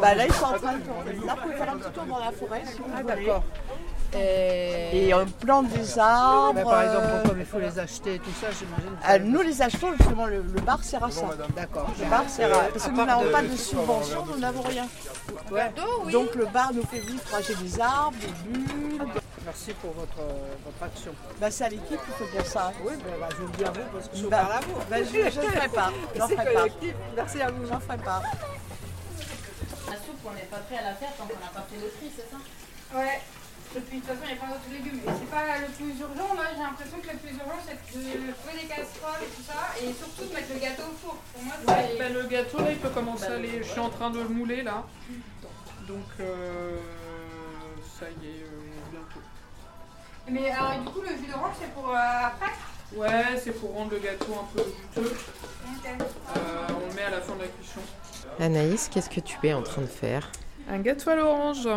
bah, 0.02 0.16
là 0.16 0.25
ils 0.25 0.34
sont 0.34 0.46
en 0.46 0.54
train 0.54 0.74
de 0.78 0.82
planter 0.84 1.14
des 1.14 1.30
arbres. 1.30 1.42
Vous 1.44 1.50
pouvez 1.50 1.56
faire 1.56 1.74
un 1.74 1.78
petit 1.78 1.92
tour 1.92 2.06
dans 2.06 2.20
la 2.20 2.32
forêt 2.32 2.62
si 2.66 2.78
vous 2.80 2.86
Ah 2.98 3.04
d'accord. 3.04 3.44
Et 4.18 5.14
on 5.14 5.26
plante 5.26 5.68
des 5.70 6.00
arbres. 6.00 6.54
Mais 6.56 6.64
par 6.64 6.82
exemple, 6.84 7.06
euh, 7.10 7.24
comme 7.28 7.40
il 7.40 7.46
faut 7.46 7.60
les 7.60 7.78
acheter 7.80 8.16
et 8.16 8.20
tout 8.20 8.32
ça, 8.40 8.48
j'imagine. 8.52 8.98
ah, 9.04 9.20
nous 9.20 9.42
les 9.42 9.62
achetons 9.62 9.92
justement, 9.98 10.26
le, 10.26 10.38
le 10.42 10.62
bar 10.62 10.84
sert 10.84 11.04
à 11.04 11.12
ça. 11.12 11.26
D'accord. 11.56 11.88
Le 12.00 12.06
bar 12.10 12.24
sert 12.30 12.54
à... 12.58 12.64
Parce 12.66 12.86
que 12.86 12.92
nous 12.92 13.06
n'avons 13.06 13.32
pas 13.32 13.42
de 13.42 13.56
subvention, 13.56 14.26
nous 14.26 14.38
n'avons 14.40 14.62
rien. 14.62 14.88
Ouais. 15.52 15.72
Donc 16.12 16.34
le 16.36 16.46
bar 16.46 16.72
nous 16.74 16.84
fait 16.84 17.00
vivre, 17.00 17.22
racheter 17.32 17.56
des 17.56 17.80
arbres, 17.82 18.18
des 18.20 18.50
bulles. 18.50 19.06
Merci 19.44 19.74
pour 19.74 19.92
votre, 19.92 20.16
votre 20.18 20.84
action. 20.84 21.12
Bah, 21.40 21.52
c'est 21.52 21.66
à 21.66 21.70
l'équipe 21.70 22.00
qu'il 22.04 22.14
faut 22.18 22.32
dire 22.32 22.46
ça. 22.46 22.72
Oui, 22.84 22.94
ben, 23.04 23.14
bah, 23.20 23.28
je 23.32 23.36
vous 23.36 23.48
le 23.52 23.58
dis 23.58 23.64
à 23.64 23.70
vous 23.72 23.82
parce 23.94 24.08
que 24.10 24.18
je 24.18 24.24
vous 24.24 24.30
Bah, 24.30 24.38
parle 24.38 24.54
à 24.54 24.60
vous. 24.62 24.74
bah, 24.90 24.98
je 25.04 25.18
ne 25.20 25.30
ferai 25.30 25.68
pas. 25.68 25.92
J'en 26.18 26.28
ferai 26.28 26.54
pas. 26.54 26.66
Merci 27.16 27.42
à 27.42 27.52
vous. 27.52 27.68
J'en 27.68 27.80
ferai 27.80 27.98
pas. 27.98 28.22
La 29.88 29.94
soupe, 29.98 30.18
on 30.26 30.34
n'est 30.34 30.42
pas 30.50 30.58
prêt 30.58 30.78
à 30.80 30.84
la 30.90 30.96
faire 30.96 31.10
tant 31.16 31.26
qu'on 31.26 31.40
n'a 31.40 31.52
pas 31.54 31.66
fait 31.70 31.76
le 31.78 31.90
tri, 31.92 32.12
c'est 32.16 32.28
ça? 32.32 32.98
Ouais. 32.98 33.22
Et 33.75 33.82
puis 33.82 34.00
de 34.00 34.05
toute 34.05 34.10
façon, 34.10 34.24
il 34.24 34.34
n'y 34.34 34.39
a 34.39 34.41
pas 34.41 34.48
d'autres 34.53 34.72
légumes. 34.72 35.00
Et 35.03 35.12
c'est 35.20 35.29
pas 35.29 35.60
le 35.60 35.67
plus 35.75 36.00
urgent, 36.00 36.34
là, 36.36 36.44
j'ai 36.55 36.63
l'impression 36.63 36.98
que 37.00 37.10
le 37.12 37.17
plus 37.17 37.36
urgent, 37.36 37.60
c'est 37.67 37.75
de 37.75 38.32
trouver 38.32 38.55
des 38.62 38.67
casseroles 38.67 39.24
et 39.24 39.32
tout 39.36 39.44
ça, 39.44 39.62
et 39.82 39.94
surtout 39.94 40.25
de 40.29 40.34
mettre 40.34 40.53
le 40.53 40.60
gâteau 40.60 40.84
au 40.84 40.96
four. 40.96 41.15
Pour 41.34 41.44
moi, 41.44 41.53
Ouais, 41.67 41.89
c'est... 41.91 41.98
bah, 42.00 42.10
le 42.10 42.24
gâteau 42.27 42.58
là 42.60 42.72
il 42.72 42.77
peut 42.77 42.89
commencer 42.89 43.25
à 43.25 43.36
aller. 43.36 43.62
Je 43.63 43.67
suis 43.70 43.79
en 43.79 43.89
train 43.89 44.10
de 44.12 44.20
le 44.20 44.29
mouler 44.29 44.63
là. 44.63 44.84
Donc 45.88 46.08
euh, 46.20 46.77
ça 48.00 48.05
y 48.08 48.25
est, 48.25 48.44
euh, 48.44 48.91
bientôt. 48.91 49.22
Mais 50.27 50.50
alors, 50.50 50.79
du 50.79 50.86
coup, 50.89 51.01
le 51.01 51.10
jus 51.10 51.27
d'orange, 51.32 51.55
c'est 51.60 51.72
pour 51.74 51.89
euh, 51.89 51.96
après? 51.96 52.53
Ouais, 52.96 53.39
c'est 53.44 53.51
pour 53.51 53.74
rendre 53.74 53.91
le 53.91 54.00
gâteau 54.00 54.34
un 54.34 54.48
peu 54.55 54.63
juteux. 54.96 55.15
Euh, 55.86 56.67
on 56.70 56.88
le 56.89 56.94
met 56.96 57.03
à 57.03 57.10
la 57.12 57.22
fin 57.22 57.36
de 57.36 57.41
la 57.41 57.48
cuisson. 57.48 57.82
Anaïs, 58.39 58.89
qu'est-ce 58.91 59.10
que 59.10 59.20
tu 59.20 59.38
es 59.44 59.53
en 59.53 59.62
train 59.62 59.82
de 59.82 59.88
faire? 59.88 60.32
Un 60.68 60.80
gâteau 60.80 61.12
à 61.12 61.16
l'orange. 61.16 61.68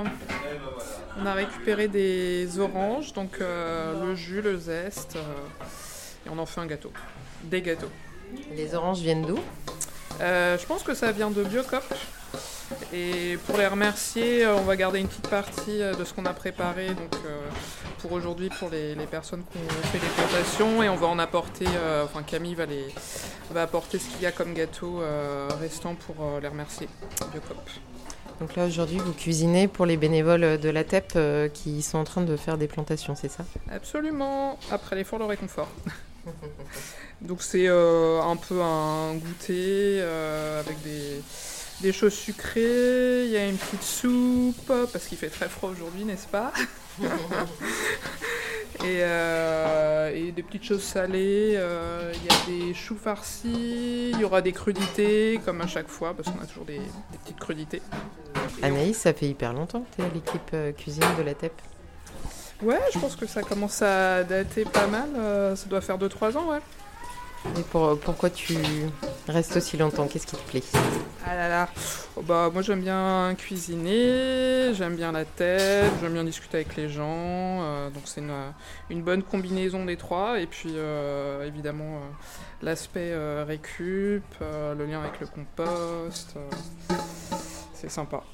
On 1.20 1.26
a 1.26 1.34
récupéré 1.34 1.88
des 1.88 2.58
oranges, 2.58 3.12
donc 3.12 3.38
euh, 3.40 4.04
le 4.04 4.14
jus, 4.14 4.40
le 4.40 4.56
zeste, 4.56 5.16
euh, 5.16 6.26
et 6.26 6.30
on 6.30 6.38
en 6.38 6.46
fait 6.46 6.60
un 6.60 6.66
gâteau. 6.66 6.92
Des 7.42 7.60
gâteaux. 7.60 7.90
Les 8.54 8.74
oranges 8.74 9.00
viennent 9.00 9.26
d'où? 9.26 9.38
Euh, 10.20 10.56
je 10.56 10.66
pense 10.66 10.82
que 10.82 10.94
ça 10.94 11.12
vient 11.12 11.30
de 11.30 11.42
Biocop. 11.42 11.84
Et 12.92 13.38
pour 13.46 13.56
les 13.56 13.66
remercier, 13.66 14.46
on 14.46 14.62
va 14.62 14.76
garder 14.76 15.00
une 15.00 15.08
petite 15.08 15.28
partie 15.28 15.78
de 15.78 16.04
ce 16.04 16.12
qu'on 16.12 16.26
a 16.26 16.34
préparé 16.34 16.88
donc, 16.88 17.16
pour 17.98 18.12
aujourd'hui 18.12 18.50
pour 18.58 18.68
les, 18.68 18.94
les 18.94 19.06
personnes 19.06 19.42
qui 19.50 19.58
ont 19.58 19.82
fait 19.88 19.98
les 19.98 20.08
plantations. 20.08 20.82
Et 20.82 20.88
on 20.88 20.96
va 20.96 21.06
en 21.06 21.18
apporter, 21.18 21.66
enfin 22.04 22.22
Camille 22.22 22.54
va, 22.54 22.66
les, 22.66 22.86
va 23.50 23.62
apporter 23.62 23.98
ce 23.98 24.10
qu'il 24.10 24.20
y 24.20 24.26
a 24.26 24.32
comme 24.32 24.52
gâteau 24.52 25.00
restant 25.58 25.94
pour 25.94 26.16
les 26.42 26.48
remercier. 26.48 26.88
Biocop. 27.32 27.56
Donc 28.40 28.54
là 28.54 28.66
aujourd'hui 28.66 28.98
vous 28.98 29.12
cuisinez 29.12 29.66
pour 29.66 29.84
les 29.84 29.96
bénévoles 29.96 30.58
de 30.58 30.68
la 30.68 30.84
TEP 30.84 31.12
euh, 31.16 31.48
qui 31.48 31.82
sont 31.82 31.98
en 31.98 32.04
train 32.04 32.22
de 32.22 32.36
faire 32.36 32.56
des 32.56 32.68
plantations, 32.68 33.16
c'est 33.16 33.30
ça? 33.30 33.44
Absolument. 33.70 34.58
Après 34.70 34.94
l'effort, 34.94 35.18
le 35.18 35.24
réconfort. 35.24 35.68
Donc 37.20 37.42
c'est 37.42 37.66
euh, 37.66 38.20
un 38.22 38.36
peu 38.36 38.62
un 38.62 39.14
goûter 39.14 39.98
euh, 40.00 40.60
avec 40.60 40.80
des, 40.82 41.20
des 41.80 41.92
choses 41.92 42.14
sucrées. 42.14 43.24
Il 43.24 43.30
y 43.30 43.36
a 43.36 43.46
une 43.46 43.56
petite 43.56 43.82
soupe 43.82 44.72
parce 44.92 45.06
qu'il 45.06 45.18
fait 45.18 45.30
très 45.30 45.48
froid 45.48 45.70
aujourd'hui, 45.70 46.04
n'est-ce 46.04 46.28
pas? 46.28 46.52
et, 48.84 49.00
euh, 49.02 50.12
et 50.14 50.32
des 50.32 50.42
petites 50.42 50.64
choses 50.64 50.82
salées. 50.82 51.54
euh, 51.56 52.12
Il 52.14 52.24
y 52.24 52.28
a 52.64 52.66
des 52.68 52.74
choux 52.74 52.96
farcis. 52.96 54.10
Il 54.14 54.20
y 54.20 54.24
aura 54.24 54.40
des 54.42 54.52
crudités 54.52 55.40
comme 55.44 55.60
à 55.60 55.66
chaque 55.66 55.88
fois 55.88 56.14
parce 56.14 56.28
qu'on 56.30 56.42
a 56.42 56.46
toujours 56.46 56.64
des, 56.64 56.78
des 56.78 57.18
petites 57.24 57.38
crudités. 57.40 57.82
Anaïs, 58.62 58.96
ça 58.96 59.12
fait 59.12 59.26
hyper 59.26 59.52
longtemps 59.52 59.80
que 59.80 59.96
tu 59.96 60.02
es 60.02 60.04
à 60.04 60.08
l'équipe 60.14 60.50
euh, 60.54 60.72
cuisine 60.72 61.04
de 61.18 61.22
la 61.22 61.34
TEP. 61.34 61.52
Ouais, 62.62 62.80
je 62.92 62.98
pense 62.98 63.14
que 63.14 63.26
ça 63.26 63.42
commence 63.42 63.82
à 63.82 64.24
dater 64.24 64.64
pas 64.64 64.86
mal. 64.88 65.08
euh, 65.16 65.54
ça 65.54 65.68
doit 65.68 65.80
faire 65.80 65.96
2-3 65.98 66.36
ans, 66.36 66.50
ouais. 66.50 66.58
Et 67.56 67.62
pour, 67.62 67.98
pourquoi 68.00 68.30
tu 68.30 68.56
restes 69.26 69.56
aussi 69.56 69.76
longtemps? 69.76 70.06
Qu'est-ce 70.06 70.26
qui 70.26 70.36
te 70.36 70.50
plaît? 70.50 70.62
Ah 71.26 71.34
là 71.34 71.48
là, 71.48 71.68
Oh 72.16 72.22
bah, 72.22 72.50
moi 72.52 72.62
j'aime 72.62 72.80
bien 72.80 73.34
cuisiner, 73.38 74.74
j'aime 74.74 74.96
bien 74.96 75.12
la 75.12 75.24
tête, 75.24 75.92
j'aime 76.00 76.14
bien 76.14 76.24
discuter 76.24 76.56
avec 76.56 76.74
les 76.74 76.88
gens, 76.88 77.04
euh, 77.06 77.90
donc 77.90 78.02
c'est 78.06 78.20
une, 78.20 78.52
une 78.90 79.02
bonne 79.02 79.22
combinaison 79.22 79.84
des 79.84 79.96
trois. 79.96 80.40
Et 80.40 80.46
puis 80.46 80.70
euh, 80.74 81.46
évidemment 81.46 81.98
euh, 81.98 82.00
l'aspect 82.62 83.12
euh, 83.12 83.44
récup, 83.46 84.24
euh, 84.42 84.74
le 84.74 84.86
lien 84.86 85.00
avec 85.00 85.20
le 85.20 85.26
compost, 85.26 86.34
euh, 86.36 86.96
c'est 87.72 87.90
sympa. 87.90 88.24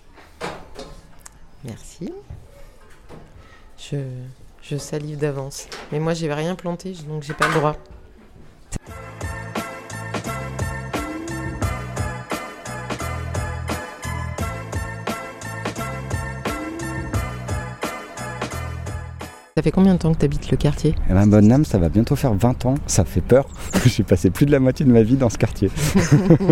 Merci. 1.65 2.11
Je, 3.77 3.97
je 4.63 4.77
salive 4.79 5.19
d'avance. 5.19 5.67
Mais 5.93 5.99
moi 5.99 6.15
j'ai 6.15 6.33
rien 6.33 6.55
planté, 6.55 6.93
donc 7.07 7.23
j'ai 7.23 7.35
pas 7.35 7.49
le 7.49 7.55
droit. 7.55 7.77
Ça 19.57 19.63
fait 19.63 19.71
combien 19.71 19.95
de 19.95 20.01
temps 20.01 20.13
que 20.13 20.19
tu 20.19 20.25
habites 20.25 20.51
le 20.51 20.57
quartier? 20.57 20.97
Eh 21.09 21.13
ben, 21.13 21.29
bonne 21.29 21.53
âme, 21.53 21.65
ça 21.65 21.79
va 21.79 21.89
bientôt 21.89 22.17
faire 22.17 22.35
20 22.35 22.67
ans. 22.67 22.75
Ça 22.89 23.05
fait 23.05 23.21
peur. 23.21 23.47
J'ai 23.87 24.03
passé 24.03 24.31
plus 24.31 24.47
de 24.47 24.51
la 24.51 24.59
moitié 24.59 24.85
de 24.85 24.91
ma 24.91 25.05
vie 25.05 25.15
dans 25.15 25.31
ce 25.31 25.39
quartier. 25.39 25.71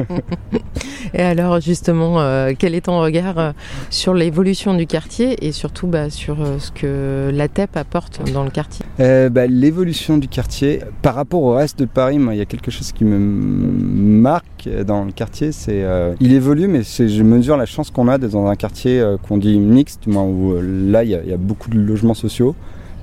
Et 1.12 1.18
alors 1.20 1.60
justement, 1.60 2.20
euh, 2.20 2.52
quel 2.56 2.76
est 2.76 2.82
ton 2.82 3.00
regard 3.00 3.38
euh, 3.40 3.50
sur 3.90 4.14
l'évolution 4.14 4.74
du 4.74 4.86
quartier 4.86 5.44
et 5.44 5.50
surtout 5.50 5.88
bah, 5.88 6.10
sur 6.10 6.40
euh, 6.40 6.60
ce 6.60 6.70
que 6.70 7.32
la 7.34 7.48
TEP 7.48 7.76
apporte 7.76 8.22
dans 8.32 8.44
le 8.44 8.50
quartier? 8.50 8.86
Euh, 9.00 9.28
bah, 9.28 9.48
L'évolution 9.48 10.16
du 10.16 10.28
quartier, 10.28 10.78
par 11.02 11.16
rapport 11.16 11.42
au 11.42 11.54
reste 11.54 11.80
de 11.80 11.86
Paris, 11.86 12.20
moi, 12.20 12.36
il 12.36 12.38
y 12.38 12.40
a 12.40 12.46
quelque 12.46 12.70
chose 12.70 12.92
qui 12.92 13.04
me 13.04 13.18
marque 13.18 14.68
dans 14.86 15.04
le 15.04 15.10
quartier, 15.10 15.50
c'est 15.50 15.82
euh, 15.82 16.14
il 16.20 16.32
évolue, 16.34 16.68
mais 16.68 16.82
je 16.84 17.22
mesure 17.24 17.56
la 17.56 17.66
chance 17.66 17.90
qu'on 17.90 18.06
a 18.06 18.16
d'être 18.16 18.30
dans 18.30 18.46
un 18.46 18.54
quartier 18.54 19.04
qu'on 19.26 19.38
dit 19.38 19.58
mixte, 19.58 20.06
où 20.06 20.54
là, 20.62 21.02
il 21.02 21.10
y, 21.10 21.16
a- 21.16 21.22
il 21.24 21.30
y 21.30 21.34
a 21.34 21.36
beaucoup 21.36 21.68
de 21.68 21.78
logements 21.80 22.14
sociaux, 22.14 22.54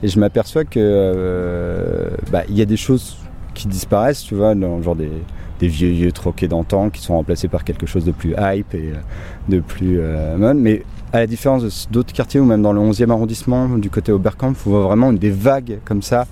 et 0.04 0.08
je 0.08 0.20
m'aperçois 0.20 0.64
que 0.64 0.80
euh, 0.80 2.10
bah, 2.32 2.44
il 2.50 2.58
y 2.58 2.62
a 2.62 2.66
des 2.66 2.78
choses 2.78 3.18
qui 3.54 3.68
disparaissent, 3.68 4.24
tu 4.24 4.36
vois, 4.36 4.56
dans 4.56 4.82
genre 4.82 4.96
des, 4.96 5.12
vieux 5.62 5.92
lieux 5.92 6.12
troqués 6.14 6.48
d'antan 6.48 6.90
qui 6.90 7.02
sont 7.02 7.16
remplacés 7.16 7.50
par 7.50 7.66
quelque 7.66 7.86
chose 7.86 8.06
de 8.06 8.12
plus 8.12 8.34
hype 8.40 8.74
et 8.74 8.94
euh, 8.94 9.00
de 9.50 9.60
plus 9.60 10.00
euh, 10.00 10.54
mais 10.56 10.84
à 11.12 11.20
la 11.20 11.28
différence 11.28 11.90
d'autres 11.92 12.14
quartiers 12.14 12.40
ou 12.40 12.46
même 12.46 12.62
dans 12.62 12.72
le 12.72 12.80
11e 12.80 13.10
arrondissement 13.10 13.68
du 13.68 13.90
côté 13.90 14.14
Oberkampf, 14.14 14.66
on 14.66 14.70
voit 14.70 14.84
vraiment 14.84 15.12
des 15.12 15.32
vagues 15.32 15.80
comme 15.84 16.02
ça 16.02 16.28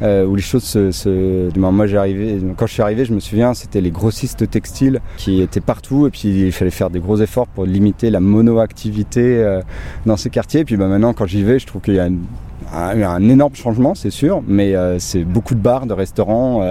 euh, 0.00 0.26
où 0.26 0.34
les 0.34 0.42
choses 0.42 0.64
se. 0.64 0.90
se- 0.90 1.56
moi, 1.56 1.84
arrivé, 1.96 2.40
quand 2.56 2.66
je 2.66 2.72
suis 2.72 2.82
arrivé, 2.82 3.04
je 3.04 3.12
me 3.12 3.20
souviens, 3.20 3.54
c'était 3.54 3.80
les 3.82 3.90
grossistes 3.92 4.50
textiles 4.50 5.00
qui 5.18 5.42
étaient 5.42 5.60
partout 5.60 6.06
et 6.08 6.10
puis 6.10 6.46
il 6.46 6.52
fallait 6.52 6.70
faire 6.72 6.90
des 6.90 6.98
gros 6.98 7.18
efforts 7.18 7.46
pour 7.46 7.66
limiter 7.66 8.10
la 8.10 8.20
monoactivité 8.20 9.60
dans 10.06 10.16
ces 10.16 10.30
quartiers. 10.30 10.60
Et 10.60 10.64
puis 10.64 10.76
ben, 10.76 10.88
maintenant, 10.88 11.12
quand 11.12 11.26
j'y 11.26 11.44
vais, 11.44 11.58
je 11.60 11.66
trouve 11.66 11.82
qu'il 11.82 11.94
y 11.94 12.00
a 12.00 12.08
un, 12.72 13.00
un- 13.02 13.08
un 13.14 13.28
énorme 13.28 13.54
changement, 13.54 13.94
c'est 13.94 14.10
sûr, 14.10 14.42
mais 14.46 14.74
euh, 14.74 14.98
c'est 14.98 15.24
beaucoup 15.24 15.54
de 15.54 15.60
bars, 15.60 15.86
de 15.86 15.92
restaurants. 15.94 16.62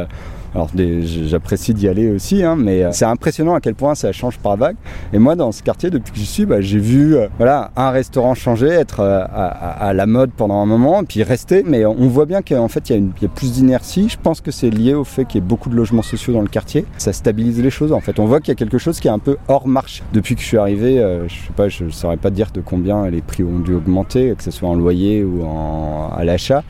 Alors 0.54 0.70
j'apprécie 0.76 1.74
d'y 1.74 1.88
aller 1.88 2.10
aussi, 2.10 2.44
hein, 2.44 2.56
mais 2.58 2.84
euh, 2.84 2.90
c'est 2.92 3.06
impressionnant 3.06 3.56
à 3.56 3.62
quel 3.62 3.74
point 3.74 3.96
ça 3.96 4.12
change 4.12 4.38
par 4.38 4.58
vague. 4.58 4.76
Et 5.14 5.20
moi, 5.20 5.36
dans 5.36 5.52
ce 5.52 5.64
quartier, 5.64 5.90
depuis 5.90 6.12
que 6.12 6.18
j'y 6.18 6.26
suis, 6.26 6.46
bah, 6.46 6.60
j'ai 6.60 6.80
vu 6.80 7.16
euh, 7.16 7.28
voilà, 7.38 7.72
un 7.78 7.90
restaurant 7.92 8.36
changer, 8.36 8.68
être 8.68 9.00
euh, 9.00 9.24
à, 9.32 9.94
la 9.94 10.06
mode 10.06 10.32
pendant 10.32 10.62
un 10.62 10.66
moment, 10.66 11.04
puis 11.06 11.24
rester. 11.24 11.64
Mais 11.66 11.86
on 11.86 12.08
voit 12.08 12.26
bien 12.26 12.42
qu'en 12.42 12.68
fait, 12.68 12.90
il 12.90 13.12
y, 13.22 13.26
a 13.26 13.30
plus 13.30 13.54
d'inertie. 13.54 14.10
Je 14.10 14.18
pense 14.22 14.42
que 14.42 14.52
c'est 14.52 14.70
lié 14.70 14.94
au 14.94 15.06
fait 15.06 15.26
qu'il 15.26 15.42
y 15.42 15.44
ait 15.44 15.48
beaucoup 15.48 15.70
de 15.70 15.76
logements 15.76 16.02
sociaux 16.02 16.34
dans 16.34 16.42
le 16.42 16.48
quartier. 16.48 16.86
Ça 16.98 17.14
stabilise 17.14 17.62
les 17.62 17.70
choses. 17.70 17.94
En 17.94 18.02
fait, 18.02 18.20
on 18.20 18.26
voit 18.26 18.40
qu'il 18.42 18.50
y 18.50 18.52
a 18.52 18.56
quelque 18.56 18.78
chose 18.78 19.00
qui 19.00 19.08
est 19.08 19.12
un 19.12 19.20
peu 19.20 19.38
hors 19.48 19.68
marche. 19.68 20.04
Depuis 20.12 20.36
que 20.36 20.42
je 20.42 20.48
suis 20.48 20.58
arrivé, 20.58 20.98
je 21.28 21.34
sais 21.34 21.54
pas, 21.56 21.70
je 21.70 21.90
saurais 21.90 22.18
pas 22.18 22.30
dire 22.30 22.52
de 22.54 22.62
combien 22.62 23.10
les 23.10 23.22
prix 23.22 23.44
ont 23.44 23.60
dû 23.60 23.74
augmenter, 23.74 24.34
que 24.38 24.44
ce 24.44 24.52
soit 24.52 24.68
en 24.68 24.76
loyer 24.76 25.24
ou 25.24 25.46
en, 25.46 26.10
à 26.16 26.24
l'achat 26.26 26.64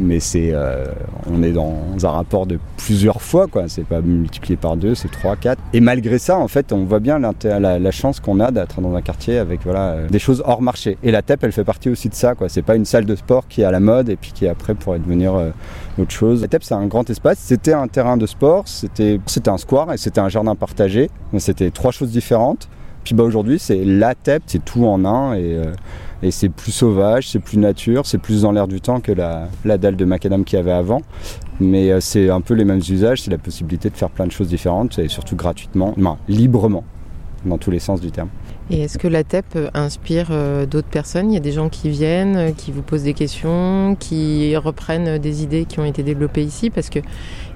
mais 0.00 0.20
c'est 0.20 0.50
euh, 0.52 0.86
on 1.30 1.42
est 1.42 1.52
dans 1.52 1.78
un 2.02 2.10
rapport 2.10 2.46
de 2.46 2.58
plusieurs 2.76 3.22
fois 3.22 3.46
quoi. 3.46 3.68
C'est 3.68 3.84
pas 3.84 4.00
multiplié 4.00 4.56
par 4.56 4.76
deux 4.76 4.94
c'est 4.94 5.10
trois 5.10 5.36
quatre. 5.36 5.62
Et 5.72 5.80
malgré 5.80 6.18
ça 6.18 6.36
en 6.36 6.48
fait 6.48 6.72
on 6.72 6.84
voit 6.84 7.00
bien 7.00 7.18
la, 7.18 7.90
chance 7.90 8.18
qu'on 8.18 8.40
a 8.40 8.50
d'être 8.50 8.80
dans 8.80 8.94
un 8.94 9.02
quartier 9.02 9.38
avec 9.38 9.62
voilà 9.62 9.90
euh, 9.90 10.08
des 10.08 10.18
choses 10.18 10.42
hors 10.46 10.62
marché. 10.62 10.98
Et 11.02 11.10
la 11.10 11.22
TEP 11.22 11.44
elle 11.44 11.52
fait 11.52 11.64
partie 11.64 11.88
aussi 11.88 12.08
de 12.08 12.14
ça 12.14 12.34
quoi. 12.34 12.48
C'est 12.48 12.62
pas 12.62 12.76
une 12.76 12.84
salle 12.84 13.04
de 13.04 13.14
sport 13.14 13.46
qui 13.48 13.62
est 13.62 13.64
à 13.64 13.70
la 13.70 13.80
mode 13.80 14.08
et 14.08 14.16
puis 14.16 14.32
qui 14.32 14.48
après 14.48 14.74
pourrait 14.74 14.98
devenir 14.98 15.34
euh, 15.34 15.50
autre 15.98 16.12
chose. 16.12 16.42
La 16.42 16.48
TEP 16.48 16.64
c'est 16.64 16.74
un 16.74 16.86
grand 16.86 17.08
espace. 17.08 17.38
C'était 17.38 17.72
un 17.72 17.88
terrain 17.88 18.16
de 18.16 18.26
sport 18.26 18.64
c'était 18.66 19.20
c'était 19.26 19.50
un 19.50 19.58
square 19.58 19.92
et 19.92 19.96
c'était 19.96 20.20
un 20.20 20.28
jardin 20.28 20.54
partagé. 20.54 21.10
C'était 21.38 21.70
trois 21.70 21.92
choses 21.92 22.10
différentes 22.10 22.68
puis 23.04 23.14
bah 23.14 23.24
aujourd'hui 23.24 23.58
c'est 23.58 23.84
la 23.84 24.14
c'est 24.46 24.64
tout 24.64 24.86
en 24.86 25.04
un 25.04 25.34
et 25.34 25.54
euh, 25.56 25.72
et 26.22 26.30
c'est 26.30 26.48
plus 26.48 26.72
sauvage, 26.72 27.28
c'est 27.28 27.38
plus 27.38 27.58
nature, 27.58 28.06
c'est 28.06 28.16
plus 28.16 28.42
dans 28.42 28.52
l'air 28.52 28.66
du 28.66 28.80
temps 28.80 29.00
que 29.00 29.12
la, 29.12 29.48
dalle 29.76 29.94
de 29.94 30.04
macadam 30.06 30.44
qu'il 30.44 30.56
y 30.56 30.60
avait 30.60 30.72
avant. 30.72 31.02
Mais 31.60 31.90
euh, 31.90 32.00
c'est 32.00 32.30
un 32.30 32.40
peu 32.40 32.54
les 32.54 32.64
mêmes 32.64 32.78
usages, 32.78 33.20
c'est 33.20 33.30
la 33.30 33.36
possibilité 33.36 33.90
de 33.90 33.96
faire 33.96 34.08
plein 34.08 34.26
de 34.26 34.32
choses 34.32 34.48
différentes 34.48 34.98
et 34.98 35.08
surtout 35.08 35.36
gratuitement, 35.36 35.92
non, 35.98 36.16
librement, 36.26 36.82
dans 37.44 37.58
tous 37.58 37.70
les 37.70 37.78
sens 37.78 38.00
du 38.00 38.10
terme. 38.10 38.30
Et 38.70 38.80
est-ce 38.80 38.96
que 38.96 39.06
la 39.06 39.22
TEP 39.22 39.44
euh, 39.56 39.68
inspire 39.74 40.30
d'autres 40.66 40.88
personnes? 40.88 41.30
Il 41.30 41.34
y 41.34 41.36
a 41.36 41.40
des 41.40 41.52
gens 41.52 41.68
qui 41.68 41.90
viennent, 41.90 42.54
qui 42.54 42.72
vous 42.72 42.80
posent 42.80 43.02
des 43.02 43.12
questions, 43.12 43.94
qui 44.00 44.56
reprennent 44.56 45.18
des 45.18 45.42
idées 45.42 45.66
qui 45.66 45.78
ont 45.78 45.84
été 45.84 46.02
développées 46.02 46.42
ici? 46.42 46.70
Parce 46.70 46.88
que 46.88 47.00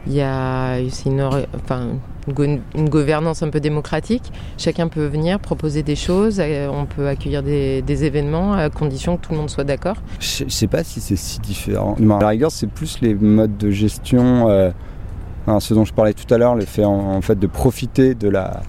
il 0.07 0.13
y 0.13 0.21
a 0.21 0.79
une, 1.07 1.23
enfin, 1.55 1.89
une 2.29 2.33
go- 2.35 2.61
une 2.77 2.89
gouvernance 2.89 3.43
un 3.43 3.51
peu 3.51 3.61
démocratique. 3.61 4.33
Chacun 4.57 4.89
peut 4.89 5.07
venir 5.07 5.39
proposer 5.41 5.83
des 5.83 5.97
choses, 5.97 6.39
euh, 6.41 6.69
on 6.69 6.85
peut 6.87 7.09
accueillir 7.09 7.43
des, 7.43 7.83
événements 8.05 8.53
à 8.53 8.71
condition 8.71 9.17
que 9.17 9.23
tout 9.27 9.33
le 9.33 9.39
monde 9.39 9.51
soit 9.51 9.65
d'accord. 9.65 9.97
Je 10.21 10.45
je 10.45 10.53
sais 10.53 10.67
pas 10.69 10.85
si 10.85 11.01
c'est 11.01 11.17
si 11.17 11.41
différent. 11.41 11.97
À 12.19 12.21
la 12.23 12.29
rigueur, 12.29 12.51
c'est 12.53 12.69
plus 12.69 13.01
les 13.01 13.15
modes 13.15 13.57
de 13.57 13.71
gestion, 13.71 14.49
euh, 14.49 14.71
ce 15.59 15.75
dont 15.75 15.85
je 15.85 15.93
parlais 15.93 16.13
tout 16.13 16.33
à 16.33 16.39
l'heure, 16.39 16.55
le 16.55 16.65
fait 16.65 16.85
en 16.85 17.21
fait 17.23 17.39
de 17.39 17.47
profiter 17.47 18.15
de 18.15 18.29
la 18.29 18.61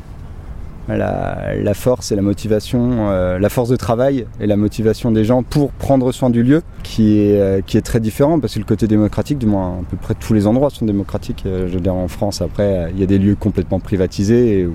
la, 0.98 1.74
force 1.74 2.12
et 2.12 2.16
la 2.16 2.22
motivation, 2.22 3.10
euh, 3.10 3.40
la 3.40 3.50
force 3.50 3.70
de 3.70 3.76
travail 3.76 4.26
et 4.40 4.48
la 4.48 4.58
motivation 4.58 5.12
des 5.12 5.24
gens 5.24 5.44
pour 5.44 5.72
prendre 5.72 6.12
soin 6.12 6.30
du 6.30 6.44
lieu, 6.44 6.62
qui 6.84 7.20
est, 7.20 7.40
euh, 7.40 7.62
qui 7.66 7.78
est 7.78 7.82
très 7.82 8.00
différent 8.00 8.40
parce 8.40 8.54
que 8.54 8.60
le 8.60 8.66
côté 8.66 8.88
démocratique, 8.88 9.38
du 9.38 9.46
moins 9.46 9.80
à 9.80 9.84
peu 9.90 9.98
près 9.98 10.16
tous 10.16 10.34
les 10.34 10.48
endroits 10.48 10.70
sont 10.70 10.86
démocratiques. 10.86 11.44
Euh, 11.46 11.68
je 11.68 11.74
veux 11.74 11.80
dire 11.80 11.96
en 11.96 12.08
France, 12.08 12.42
après, 12.42 12.92
il 12.94 13.00
y 13.00 13.04
a 13.04 13.06
des 13.06 13.20
lieux 13.20 13.36
complètement 13.36 13.80
privatisés. 13.80 14.68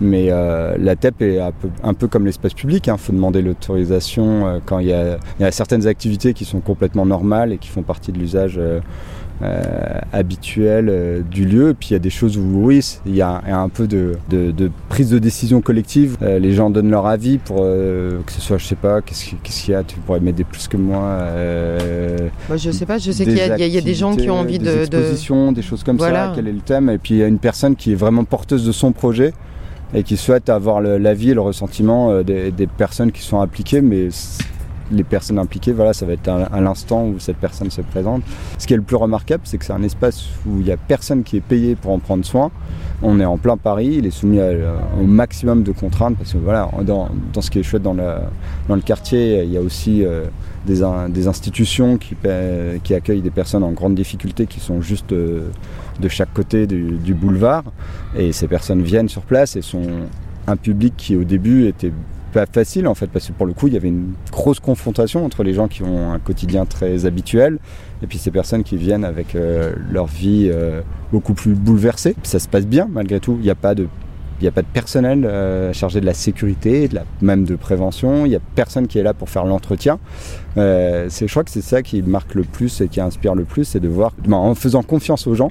mais 0.00 0.28
la 0.28 0.96
TEP 0.96 1.22
est 1.22 1.40
un 1.82 1.94
peu, 1.94 2.08
comme 2.08 2.26
l'espace 2.26 2.54
public. 2.54 2.86
Il 2.86 2.98
faut 2.98 3.12
demander 3.12 3.42
l'autorisation 3.42 4.60
quand 4.66 4.78
il 4.78 4.88
y 4.88 4.92
a 4.92 5.50
certaines 5.50 5.86
activités 5.86 6.34
qui 6.34 6.44
sont 6.44 6.60
complètement 6.60 7.06
normales 7.06 7.52
et 7.52 7.58
qui 7.58 7.68
font 7.68 7.82
partie 7.82 8.12
de 8.12 8.18
l'usage 8.18 8.60
euh, 9.42 9.44
euh, 9.46 10.00
habituel 10.12 10.88
euh, 10.88 11.20
du 11.22 11.44
lieu. 11.44 11.70
Et 11.70 11.74
puis 11.74 11.88
il 11.90 11.92
y 11.92 11.96
a 11.96 12.00
des 12.00 12.10
choses 12.10 12.36
où 12.38 12.42
oui, 12.64 12.80
il 13.06 13.14
y 13.14 13.22
a, 13.22 13.42
il 13.46 13.50
y 13.50 13.52
a 13.52 13.58
un 13.60 13.68
peu 13.68 13.86
de, 13.86 14.12
de- 14.30 14.50
de 14.50 14.70
prise 14.88 15.10
de 15.10 15.18
décision 15.18 15.60
collective. 15.60 16.16
Euh, 16.22 16.38
les 16.38 16.52
gens 16.52 16.70
donnent 16.70 16.90
leur 16.90 17.06
avis 17.06 17.38
pour 17.38 17.58
euh, 17.60 18.20
que 18.26 18.32
ce 18.32 18.40
soit, 18.40 18.58
je 18.58 18.64
sais 18.66 18.74
pas, 18.76 19.02
qu'est-ce 19.02 19.24
qu'il 19.24 19.72
y 19.72 19.74
a 19.74 19.82
Tu 19.82 19.96
pourrais 20.00 20.20
m'aider 20.20 20.44
plus 20.44 20.68
que 20.68 20.76
moi. 20.76 21.00
Moi, 22.48 22.56
je 22.56 22.70
sais 22.70 22.86
pas, 22.86 22.98
je 22.98 23.10
sais 23.12 23.24
qu'il 23.24 23.36
y, 23.36 23.40
a- 23.40 23.58
y 23.66 23.82
des 23.82 23.94
gens 23.94 24.14
qui 24.16 24.30
ont 24.30 24.38
envie 24.40 24.58
de. 24.58 24.64
des 24.64 24.74
de- 24.88 24.98
expositions, 24.98 25.52
des 25.52 25.62
choses 25.62 25.82
comme 25.84 25.96
Voilà. 25.98 26.28
ça. 26.28 26.32
Quel 26.34 26.48
est 26.48 26.52
le 26.52 26.60
thème 26.60 26.88
Et 26.90 26.98
puis 26.98 27.14
il 27.14 27.18
y 27.18 27.22
a 27.22 27.26
une 27.26 27.38
personne 27.38 27.76
qui 27.76 27.92
est 27.92 27.96
vraiment 27.96 28.24
porteuse 28.24 28.66
de 28.66 28.72
son 28.72 28.92
projet 28.92 29.32
et 29.94 30.02
qui 30.02 30.16
souhaite 30.16 30.48
avoir 30.48 30.80
l'avis 30.80 31.30
et 31.30 31.34
le 31.34 31.40
ressentiment 31.40 32.22
des, 32.22 32.50
des 32.50 32.66
personnes 32.66 33.12
qui 33.12 33.22
sont 33.22 33.40
impliquées, 33.40 33.80
mais 33.80 34.08
les 34.90 35.04
personnes 35.04 35.38
impliquées, 35.38 35.72
voilà, 35.72 35.92
ça 35.92 36.06
va 36.06 36.12
être 36.12 36.28
à, 36.28 36.60
l'instant 36.60 37.06
où 37.06 37.18
cette 37.18 37.36
personne 37.36 37.70
se 37.70 37.80
présente. 37.80 38.22
Ce 38.58 38.66
qui 38.66 38.74
est 38.74 38.76
le 38.76 38.82
plus 38.82 38.96
remarquable, 38.96 39.42
c'est 39.44 39.58
que 39.58 39.64
c'est 39.64 39.72
un 39.72 39.82
espace 39.82 40.26
où 40.46 40.60
il 40.60 40.64
n'y 40.64 40.72
a 40.72 40.76
personne 40.76 41.22
qui 41.22 41.36
est 41.36 41.40
payé 41.40 41.74
pour 41.74 41.92
en 41.92 41.98
prendre 41.98 42.24
soin. 42.24 42.50
On 43.02 43.20
est 43.20 43.24
en 43.24 43.36
plein 43.36 43.56
Paris, 43.56 43.96
il 43.98 44.06
est 44.06 44.10
soumis 44.10 44.40
à- 44.40 44.52
au 45.00 45.04
maximum 45.04 45.62
de 45.62 45.72
contraintes 45.72 46.16
parce 46.16 46.32
que 46.32 46.38
voilà, 46.38 46.70
dans, 46.82 47.08
dans 47.32 47.40
ce 47.40 47.50
qui 47.50 47.58
est 47.58 47.62
chouette 47.62 47.82
dans 47.82 47.94
le, 47.94 48.04
dans 48.68 48.76
le 48.76 48.80
quartier, 48.80 49.42
il 49.42 49.50
y 49.50 49.56
a 49.56 49.60
aussi 49.60 50.04
euh, 50.04 50.24
des, 50.66 50.82
des 51.10 51.28
institutions 51.28 51.98
qui, 51.98 52.16
qui 52.82 52.94
accueillent 52.94 53.22
des 53.22 53.30
personnes 53.30 53.62
en 53.64 53.72
grande 53.72 53.94
difficulté 53.94 54.46
qui 54.46 54.60
sont 54.60 54.80
juste 54.80 55.12
euh, 55.12 55.48
de 56.00 56.08
chaque 56.08 56.32
côté 56.32 56.66
du, 56.66 56.92
du 56.92 57.14
boulevard. 57.14 57.64
Et 58.16 58.32
ces 58.32 58.48
personnes 58.48 58.82
viennent 58.82 59.08
sur 59.08 59.22
place 59.22 59.56
et 59.56 59.62
sont 59.62 59.82
un 60.46 60.56
public 60.56 60.94
qui 60.96 61.16
au 61.16 61.24
début 61.24 61.66
était 61.66 61.92
pas 62.36 62.44
facile 62.44 62.86
en 62.86 62.94
fait 62.94 63.06
parce 63.06 63.26
que 63.28 63.32
pour 63.32 63.46
le 63.46 63.54
coup 63.54 63.66
il 63.66 63.72
y 63.72 63.78
avait 63.78 63.88
une 63.88 64.12
grosse 64.30 64.60
confrontation 64.60 65.24
entre 65.24 65.42
les 65.42 65.54
gens 65.54 65.68
qui 65.68 65.82
ont 65.82 66.12
un 66.12 66.18
quotidien 66.18 66.66
très 66.66 67.06
habituel 67.06 67.58
et 68.02 68.06
puis 68.06 68.18
ces 68.18 68.30
personnes 68.30 68.62
qui 68.62 68.76
viennent 68.76 69.06
avec 69.06 69.34
euh, 69.34 69.72
leur 69.90 70.04
vie 70.04 70.50
euh, 70.52 70.82
beaucoup 71.12 71.32
plus 71.32 71.54
bouleversée. 71.54 72.14
Ça 72.24 72.38
se 72.38 72.46
passe 72.46 72.66
bien 72.66 72.88
malgré 72.92 73.20
tout, 73.20 73.36
il 73.38 73.44
n'y 73.44 73.50
a 73.50 73.54
pas 73.54 73.74
de 73.74 73.88
il 74.38 74.46
a 74.46 74.50
pas 74.50 74.60
de 74.60 74.66
personnel 74.66 75.24
euh, 75.24 75.72
chargé 75.72 75.98
de 75.98 76.04
la 76.04 76.12
sécurité, 76.12 76.88
de 76.88 76.96
la, 76.96 77.04
même 77.22 77.44
de 77.44 77.56
prévention. 77.56 78.26
Il 78.26 78.28
n'y 78.28 78.36
a 78.36 78.40
personne 78.54 78.86
qui 78.86 78.98
est 78.98 79.02
là 79.02 79.14
pour 79.14 79.30
faire 79.30 79.46
l'entretien. 79.46 79.98
Euh, 80.58 81.08
je 81.08 81.24
crois 81.26 81.42
que 81.42 81.50
c'est 81.50 81.62
ça 81.62 81.82
qui 81.82 82.02
marque 82.02 82.34
le 82.34 82.42
plus 82.42 82.82
et 82.82 82.88
qui 82.88 83.00
inspire 83.00 83.34
le 83.34 83.44
plus, 83.44 83.64
c'est 83.64 83.80
de 83.80 83.88
voir, 83.88 84.12
ben, 84.28 84.36
en 84.36 84.54
faisant 84.54 84.82
confiance 84.82 85.26
aux 85.26 85.34
gens, 85.34 85.50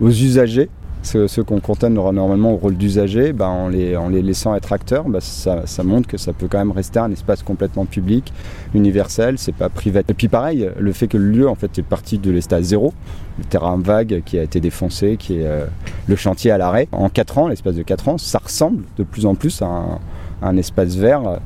aux 0.00 0.10
usagers, 0.10 0.68
ceux, 1.06 1.44
qu'on 1.44 1.60
contente 1.60 1.92
normalement 1.92 2.52
au 2.52 2.56
rôle 2.56 2.76
d'usager, 2.76 3.32
ben, 3.32 3.46
en, 3.46 3.68
les, 3.68 4.22
laissant 4.22 4.54
être 4.54 4.72
acteurs, 4.72 5.08
ben, 5.08 5.20
ça, 5.20 5.82
montre 5.84 6.08
que 6.08 6.16
ça 6.16 6.32
peut 6.32 6.48
quand 6.50 6.58
même 6.58 6.72
rester 6.72 6.98
un 6.98 7.10
espace 7.10 7.42
complètement 7.42 7.86
public, 7.86 8.32
universel, 8.74 9.38
c'est 9.38 9.54
pas 9.54 9.68
privé. 9.68 10.02
Et 10.08 10.14
puis 10.14 10.28
pareil, 10.28 10.68
le 10.78 10.92
fait 10.92 11.08
que 11.08 11.16
le 11.16 11.30
lieu 11.30 11.48
en 11.48 11.54
fait 11.54 11.78
est 11.78 11.82
parti 11.82 12.18
de 12.18 12.30
l'état 12.30 12.60
zéro, 12.60 12.92
le 13.38 13.44
terrain 13.44 13.78
vague 13.78 14.22
qui 14.24 14.38
a 14.38 14.42
été 14.42 14.60
défoncé, 14.60 15.16
qui 15.16 15.38
est 15.38 15.46
euh, 15.46 15.66
le 16.08 16.16
chantier 16.16 16.50
à 16.50 16.58
l'arrêt, 16.58 16.88
en 16.92 17.08
4 17.08 17.38
ans, 17.38 17.48
l'espace 17.48 17.74
de 17.74 17.82
4 17.82 18.08
ans, 18.08 18.18
ça 18.18 18.40
ressemble 18.42 18.82
de 18.96 19.04
plus 19.04 19.26
en 19.26 19.34
plus 19.34 19.62
à 19.62 20.00
un, 20.42 20.56
espace 20.56 20.96
vert 20.96 21.26
euh, 21.26 21.36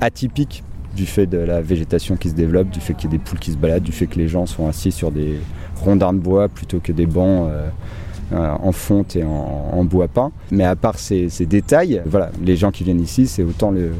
atypique 0.00 0.62
du 0.94 1.06
fait 1.06 1.26
de 1.26 1.38
la 1.38 1.60
végétation 1.60 2.16
qui 2.16 2.30
se 2.30 2.34
développe, 2.34 2.70
du 2.70 2.80
fait 2.80 2.94
qu'il 2.94 3.10
y 3.10 3.14
ait 3.14 3.18
des 3.18 3.24
poules 3.24 3.38
qui 3.38 3.52
se 3.52 3.56
baladent, 3.56 3.82
du 3.82 3.92
fait 3.92 4.06
que 4.06 4.18
les 4.18 4.28
gens 4.28 4.46
sont 4.46 4.66
assis 4.66 4.92
sur 4.92 5.10
des 5.10 5.38
rondins 5.76 6.12
de 6.12 6.18
bois 6.18 6.48
plutôt 6.48 6.80
que 6.80 6.92
des 6.92 7.06
bancs 7.06 7.48
euh, 7.50 7.68
en 8.34 8.72
fonte 8.72 9.16
et 9.16 9.24
en, 9.24 9.84
bois 9.84 10.08
peint. 10.08 10.32
Mais 10.50 10.64
à 10.64 10.76
part 10.76 10.98
ces, 10.98 11.28
détails, 11.40 12.02
voilà, 12.06 12.30
les 12.44 12.56
gens 12.56 12.70
qui 12.70 12.84
viennent 12.84 13.00
ici, 13.00 13.26
c'est 13.26 13.42
autant 13.42 13.70
le, 13.70 13.92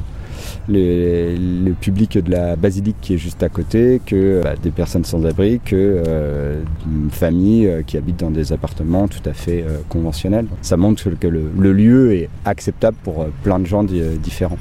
public 1.81 2.19
de 2.19 2.31
la 2.31 2.57
basilique 2.57 2.97
qui 3.01 3.15
est 3.15 3.19
juste 3.19 3.43
à 3.43 3.49
côté, 3.49 4.01
que 4.05 4.43
bah, 4.43 4.55
des 4.61 4.71
personnes 4.71 5.05
sans 5.05 5.25
abri, 5.25 5.61
que 5.65 5.77
euh, 5.77 6.63
une 6.87 7.11
famille 7.11 7.67
euh, 7.67 7.83
qui 7.83 7.97
habite 7.97 8.19
dans 8.21 8.31
des 8.31 8.53
appartements 8.53 9.09
tout 9.09 9.27
à 9.29 9.33
fait 9.33 9.63
euh, 9.67 9.79
conventionnels. 9.89 10.47
Ça 10.63 10.77
montre 10.77 11.09
que 11.11 11.27
le, 11.27 11.51
le 11.59 11.73
lieu 11.73 12.15
est 12.15 12.29
acceptable 12.45 12.97
pour 13.03 13.23
euh, 13.23 13.27
plein 13.43 13.59
de 13.59 13.67
gens 13.67 13.85
di- 13.85 14.03
différents. 14.19 14.59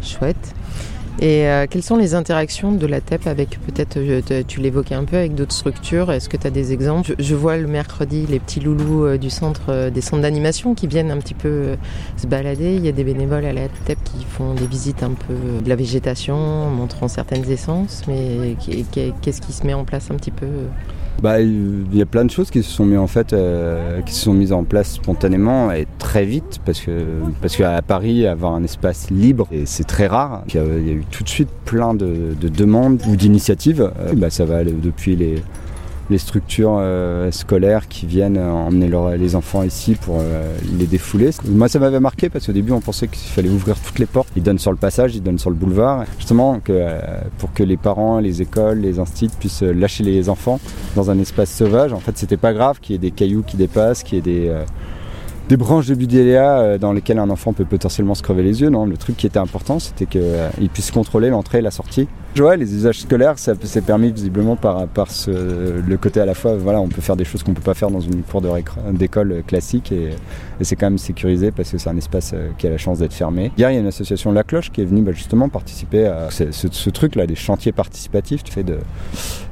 Chouette. 0.00 0.54
Et 1.20 1.48
euh, 1.48 1.66
quelles 1.68 1.82
sont 1.82 1.96
les 1.96 2.14
interactions 2.14 2.70
de 2.70 2.86
la 2.86 3.00
TEP 3.00 3.26
avec, 3.26 3.58
peut-être, 3.66 3.96
euh, 3.96 4.42
tu 4.46 4.60
l'évoquais 4.60 4.94
un 4.94 5.04
peu, 5.04 5.16
avec 5.16 5.34
d'autres 5.34 5.52
structures? 5.52 6.12
Est-ce 6.12 6.28
que 6.28 6.36
tu 6.36 6.46
as 6.46 6.50
des 6.50 6.72
exemples? 6.72 7.14
Je, 7.18 7.34
vois 7.34 7.56
le 7.56 7.66
mercredi 7.66 8.24
les 8.26 8.38
petits 8.38 8.60
loulous 8.60 9.04
euh, 9.04 9.18
du 9.18 9.28
centre, 9.28 9.70
euh, 9.70 9.90
des 9.90 10.00
centres 10.00 10.22
d'animation 10.22 10.76
qui 10.76 10.86
viennent 10.86 11.10
un 11.10 11.18
petit 11.18 11.34
peu 11.34 11.76
se 12.16 12.28
balader. 12.28 12.76
Il 12.76 12.84
y 12.84 12.88
a 12.88 12.92
des 12.92 13.02
bénévoles 13.02 13.46
à 13.46 13.52
la 13.52 13.66
TEP 13.86 13.98
qui 14.04 14.24
font 14.24 14.54
des 14.54 14.66
visites 14.66 15.02
un 15.02 15.10
peu 15.10 15.34
de 15.64 15.68
la 15.68 15.74
végétation, 15.74 16.70
montrant 16.70 17.08
certaines 17.08 17.50
essences. 17.50 18.02
Mais 18.06 18.54
qu'est-ce 19.20 19.40
qui 19.40 19.52
se 19.52 19.66
met 19.66 19.74
en 19.74 19.84
place 19.84 20.12
un 20.12 20.14
petit 20.14 20.30
peu 20.30 20.46
Bah, 21.22 21.40
il 21.40 21.96
y 21.96 22.00
a 22.00 22.06
plein 22.06 22.24
de 22.24 22.30
choses 22.30 22.48
qui 22.50 22.62
se 22.62 22.70
sont 22.70 22.84
mises 22.86 22.98
en 22.98 23.08
euh, 23.32 24.00
qui 24.02 24.14
se 24.14 24.22
sont 24.22 24.32
mises 24.32 24.52
en 24.52 24.62
place 24.62 24.92
spontanément 24.92 25.72
et 25.72 25.88
très 25.98 26.24
vite 26.24 26.60
parce 26.64 26.80
que 26.80 26.92
parce 27.40 27.56
qu'à 27.56 27.82
Paris 27.82 28.24
avoir 28.24 28.54
un 28.54 28.62
espace 28.62 29.10
libre 29.10 29.48
et 29.50 29.66
c'est 29.66 29.84
très 29.84 30.06
rare. 30.06 30.44
Il 30.48 30.54
y 30.54 30.58
a 30.58 30.94
eu 30.94 31.04
tout 31.10 31.24
de 31.24 31.28
suite 31.28 31.48
plein 31.64 31.94
de, 31.94 32.36
de 32.40 32.48
demandes 32.48 33.02
ou 33.08 33.16
d'initiatives. 33.16 33.90
Euh, 33.98 34.12
bah, 34.14 34.30
ça 34.30 34.44
va 34.44 34.58
aller 34.58 34.72
depuis 34.72 35.16
les 35.16 35.42
les 36.10 36.18
structures 36.18 36.78
euh, 36.80 37.30
scolaires 37.30 37.88
qui 37.88 38.06
viennent 38.06 38.38
emmener 38.38 38.90
les 39.18 39.36
enfants 39.36 39.62
ici 39.62 39.94
pour 39.94 40.18
euh, 40.20 40.56
les 40.78 40.86
défouler. 40.86 41.30
Moi, 41.46 41.68
ça 41.68 41.78
m'avait 41.78 42.00
marqué 42.00 42.28
parce 42.28 42.46
qu'au 42.46 42.52
début, 42.52 42.72
on 42.72 42.80
pensait 42.80 43.08
qu'il 43.08 43.30
fallait 43.30 43.50
ouvrir 43.50 43.76
toutes 43.78 43.98
les 43.98 44.06
portes. 44.06 44.28
Ils 44.36 44.42
donnent 44.42 44.58
sur 44.58 44.70
le 44.70 44.78
passage, 44.78 45.14
ils 45.14 45.22
donnent 45.22 45.38
sur 45.38 45.50
le 45.50 45.56
boulevard, 45.56 46.04
justement 46.18 46.60
euh, 46.70 47.00
pour 47.38 47.52
que 47.52 47.62
les 47.62 47.76
parents, 47.76 48.20
les 48.20 48.40
écoles, 48.42 48.78
les 48.78 48.98
instituts 48.98 49.36
puissent 49.38 49.62
lâcher 49.62 50.04
les 50.04 50.28
enfants 50.28 50.60
dans 50.96 51.10
un 51.10 51.18
espace 51.18 51.50
sauvage. 51.50 51.92
En 51.92 52.00
fait, 52.00 52.16
c'était 52.16 52.36
pas 52.36 52.52
grave 52.52 52.80
qu'il 52.80 52.94
y 52.94 52.96
ait 52.96 52.98
des 52.98 53.10
cailloux 53.10 53.42
qui 53.42 53.56
dépassent, 53.56 54.02
qu'il 54.02 54.26
y 54.26 54.30
ait 54.30 54.54
des 55.48 55.56
branches 55.56 55.86
de 55.86 55.94
budélia 55.94 56.78
dans 56.78 56.92
lesquelles 56.92 57.18
un 57.18 57.30
enfant 57.30 57.52
peut 57.52 57.64
potentiellement 57.64 58.14
se 58.14 58.22
crever 58.22 58.42
les 58.42 58.60
yeux. 58.60 58.70
Non, 58.70 58.86
le 58.86 58.96
truc 58.96 59.16
qui 59.16 59.26
était 59.26 59.38
important, 59.38 59.78
c'était 59.78 60.06
qu'il 60.06 60.68
puisse 60.72 60.90
contrôler 60.90 61.30
l'entrée 61.30 61.58
et 61.58 61.62
la 61.62 61.70
sortie. 61.70 62.08
Les 62.36 62.72
usages 62.72 63.00
scolaires, 63.00 63.36
ça 63.36 63.54
s'est 63.60 63.80
permis 63.80 64.12
visiblement 64.12 64.54
par, 64.54 64.86
le 65.26 65.96
côté 65.96 66.20
à 66.20 66.26
la 66.26 66.34
fois, 66.34 66.54
voilà, 66.56 66.80
on 66.80 66.86
peut 66.86 67.00
faire 67.00 67.16
des 67.16 67.24
choses 67.24 67.42
qu'on 67.42 67.52
peut 67.52 67.60
pas 67.62 67.74
faire 67.74 67.90
dans 67.90 68.00
une 68.00 68.22
cour 68.22 68.40
d'école 68.92 69.42
classique 69.46 69.90
et, 69.90 70.10
c'est 70.60 70.76
quand 70.76 70.86
même 70.86 70.98
sécurisé 70.98 71.50
parce 71.52 71.70
que 71.70 71.78
c'est 71.78 71.88
un 71.88 71.96
espace 71.96 72.32
euh, 72.34 72.48
qui 72.58 72.66
a 72.66 72.70
la 72.70 72.78
chance 72.78 72.98
d'être 72.98 73.12
fermé. 73.12 73.52
Hier, 73.56 73.70
il 73.70 73.74
y 73.74 73.76
a 73.76 73.80
une 73.80 73.86
association 73.86 74.32
La 74.32 74.42
Cloche 74.42 74.72
qui 74.72 74.80
est 74.80 74.84
venue 74.84 75.02
bah, 75.02 75.12
justement 75.12 75.48
participer 75.48 76.06
à 76.06 76.30
ce, 76.30 76.90
truc-là, 76.90 77.28
des 77.28 77.36
chantiers 77.36 77.70
participatifs, 77.70 78.42
tu 78.42 78.52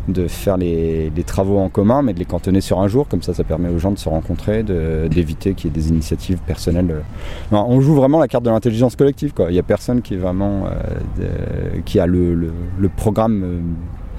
de, 0.09 0.29
faire 0.29 0.57
les, 0.57 1.13
travaux 1.25 1.59
en 1.59 1.69
commun, 1.69 2.03
mais 2.03 2.13
de 2.13 2.19
les 2.19 2.25
cantonner 2.25 2.61
sur 2.61 2.81
un 2.81 2.89
jour, 2.89 3.07
comme 3.09 3.23
ça, 3.23 3.35
ça 3.35 3.45
permet 3.45 3.69
aux 3.69 3.79
gens 3.79 3.93
de 3.93 3.99
se 3.99 4.09
rencontrer, 4.09 4.65
d'éviter 4.65 5.55
qu'il 5.55 5.71
y 5.71 5.73
ait 5.73 5.81
des 5.81 5.89
initiatives 5.89 6.39
personnelles. 6.39 6.91
euh. 6.91 7.57
On 7.57 7.81
joue 7.81 7.95
vraiment 7.95 8.19
la 8.19 8.29
carte 8.29 8.45
de 8.45 8.51
l'intelligence 8.51 8.97
collective, 8.97 9.33
quoi. 9.33 9.51
Il 9.51 9.55
n'y 9.55 9.61
a 9.61 9.65
personne 9.65 10.03
qui 10.03 10.15
est 10.15 10.19
vraiment, 10.19 10.67
euh, 10.67 11.81
qui 11.85 12.01
a 12.01 12.07
le- 12.07 12.53
le 12.79 12.89
programme 12.89 13.43
euh, 13.43 13.61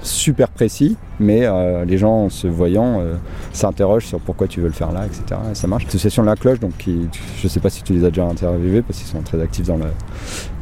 super 0.00 0.48
précis, 0.48 0.96
mais 1.18 1.40
euh, 1.44 1.84
les 1.84 1.98
gens, 1.98 2.24
en 2.24 2.30
se 2.30 2.46
voyant, 2.46 3.00
euh, 3.00 3.16
s'interrogent 3.52 4.06
sur 4.06 4.20
pourquoi 4.20 4.46
tu 4.46 4.60
veux 4.60 4.68
le 4.68 4.72
faire 4.72 4.92
là, 4.92 5.04
etc. 5.06 5.40
Et 5.50 5.54
ça 5.54 5.66
marche. 5.66 5.84
L'association 5.84 6.22
La 6.22 6.36
Cloche, 6.36 6.60
donc, 6.60 6.72
je 7.36 7.48
sais 7.48 7.60
pas 7.60 7.70
si 7.70 7.82
tu 7.82 7.94
les 7.94 8.04
as 8.04 8.10
déjà 8.10 8.24
interviewés, 8.24 8.82
parce 8.82 8.98
qu'ils 8.98 9.08
sont 9.08 9.22
très 9.22 9.40
actifs 9.40 9.66
dans 9.66 9.78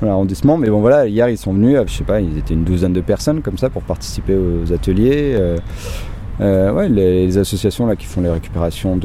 l'arrondissement, 0.03 0.57
mais 0.57 0.71
bon 0.71 0.81
voilà, 0.81 1.07
hier 1.07 1.29
ils 1.29 1.39
sont 1.39 1.53
venus, 1.53 1.79
je 1.87 1.93
sais 1.93 2.05
pas, 2.05 2.21
ils 2.21 2.39
étaient 2.39 2.55
une 2.55 2.65
douzaine 2.65 2.93
de 2.93 3.01
personnes 3.01 3.43
comme 3.43 3.59
ça 3.59 3.69
pour 3.69 3.83
participer 3.83 4.37
aux 4.37 4.73
ateliers. 4.73 5.39
les, 6.41 7.39
associations 7.39 7.87
là 7.87 7.97
qui 7.97 8.07
font 8.07 8.23
les 8.23 8.31
récupérations 8.31 8.99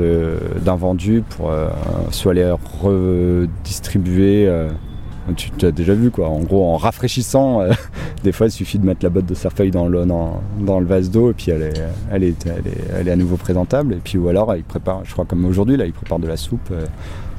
d'invendus 0.64 1.24
pour 1.30 1.52
soit 2.12 2.34
les 2.34 2.50
redistribuer. 2.82 4.50
Tu 5.36 5.52
tu 5.52 5.66
as 5.66 5.72
déjà 5.72 5.94
vu 5.94 6.12
quoi, 6.12 6.30
en 6.30 6.40
gros 6.40 6.66
en 6.66 6.78
rafraîchissant, 6.78 7.62
euh, 7.62 7.72
des 8.24 8.32
fois 8.32 8.48
il 8.48 8.52
suffit 8.52 8.80
de 8.80 8.86
mettre 8.86 9.04
la 9.04 9.10
botte 9.10 9.26
de 9.26 9.34
cerfeuil 9.36 9.72
dans 9.72 9.88
le, 9.88 10.06
dans, 10.06 10.42
dans 10.60 10.80
le 10.80 10.86
vase 10.86 11.10
d'eau 11.12 11.32
et 11.32 11.34
puis 11.34 11.52
elle 11.52 11.62
est, 11.64 11.82
elle, 12.12 12.24
est, 12.24 12.46
elle, 12.46 12.68
est, 12.68 12.78
elle 13.00 13.08
est 13.08 13.12
à 13.12 13.16
nouveau 13.16 13.38
présentable. 13.38 13.94
Et 13.94 14.00
puis 14.04 14.18
ou 14.18 14.28
alors 14.30 14.56
ils 14.56 14.64
préparent, 14.64 15.02
je 15.06 15.12
crois 15.14 15.26
comme 15.26 15.46
aujourd'hui 15.46 15.78
là, 15.78 15.86
ils 15.86 15.94
préparent 15.94 16.20
de 16.20 16.28
la 16.28 16.38
soupe 16.38 16.70
euh, 16.72 16.86